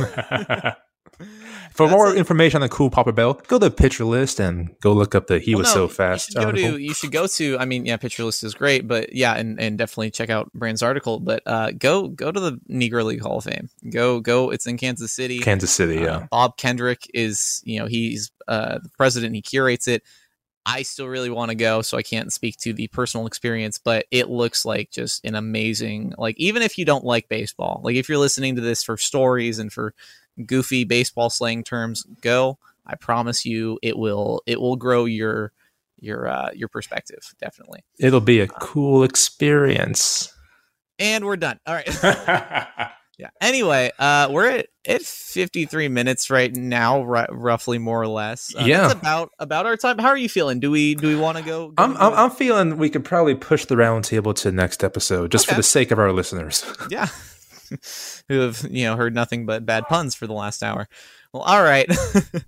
[1.74, 5.16] For more information on the Cool Papa Bell, go to Pitcher List and go look
[5.16, 7.28] up the "He well, Was no, So Fast." You should, go to, you should go
[7.28, 7.58] to.
[7.58, 10.84] I mean, yeah, Pitcher List is great, but yeah, and, and definitely check out Brand's
[10.84, 11.20] article.
[11.20, 13.70] But uh, go go to the Negro League Hall of Fame.
[13.90, 14.50] Go go.
[14.50, 15.40] It's in Kansas City.
[15.40, 16.28] Kansas City, uh, yeah.
[16.32, 19.36] Bob Kendrick is you know he's uh, the president.
[19.36, 20.04] He curates it.
[20.70, 24.06] I still really want to go, so I can't speak to the personal experience, but
[24.12, 28.10] it looks like just an amazing, like, even if you don't like baseball, like, if
[28.10, 29.94] you're listening to this for stories and for
[30.46, 35.52] goofy baseball slang terms go i promise you it will it will grow your
[36.00, 37.84] your uh your perspective definitely.
[38.00, 40.34] It'll be a cool experience.
[41.00, 41.60] And we're done.
[41.66, 42.90] All right.
[43.20, 43.30] Yeah.
[43.42, 48.54] Anyway uh we're at, at 53 minutes right now r- roughly more or less.
[48.56, 48.92] Uh, yeah.
[48.92, 49.98] about about our time.
[49.98, 50.60] How are you feeling?
[50.60, 53.34] Do we do we want to go, go I'm, I'm, I'm feeling we could probably
[53.34, 55.56] push the roundtable to next episode just okay.
[55.56, 56.64] for the sake of our listeners.
[56.92, 57.08] Yeah
[58.28, 60.88] who have you know heard nothing but bad puns for the last hour.
[61.34, 61.90] Well, all right.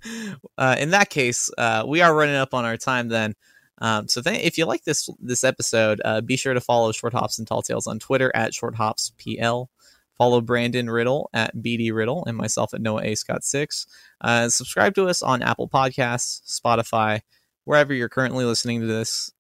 [0.58, 3.36] uh, in that case, uh, we are running up on our time then.
[3.82, 7.14] Um, so th- if you like this this episode, uh, be sure to follow Short
[7.14, 9.70] Hops and Tall Tales on Twitter at Short Hops PL.
[10.18, 13.88] Follow Brandon Riddle at BD Riddle and myself at Noah A Scott Six.
[14.20, 17.22] Uh, subscribe to us on Apple Podcasts, Spotify,
[17.64, 19.32] wherever you're currently listening to this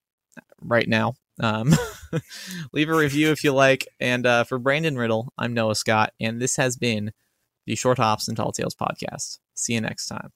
[0.61, 1.15] right now.
[1.41, 1.73] Um,
[2.74, 3.88] leave a review if you like.
[3.99, 7.12] And uh, for Brandon Riddle, I'm Noah Scott, and this has been
[7.66, 9.39] the Short Hops and Tall Tales podcast.
[9.55, 10.32] See you next time.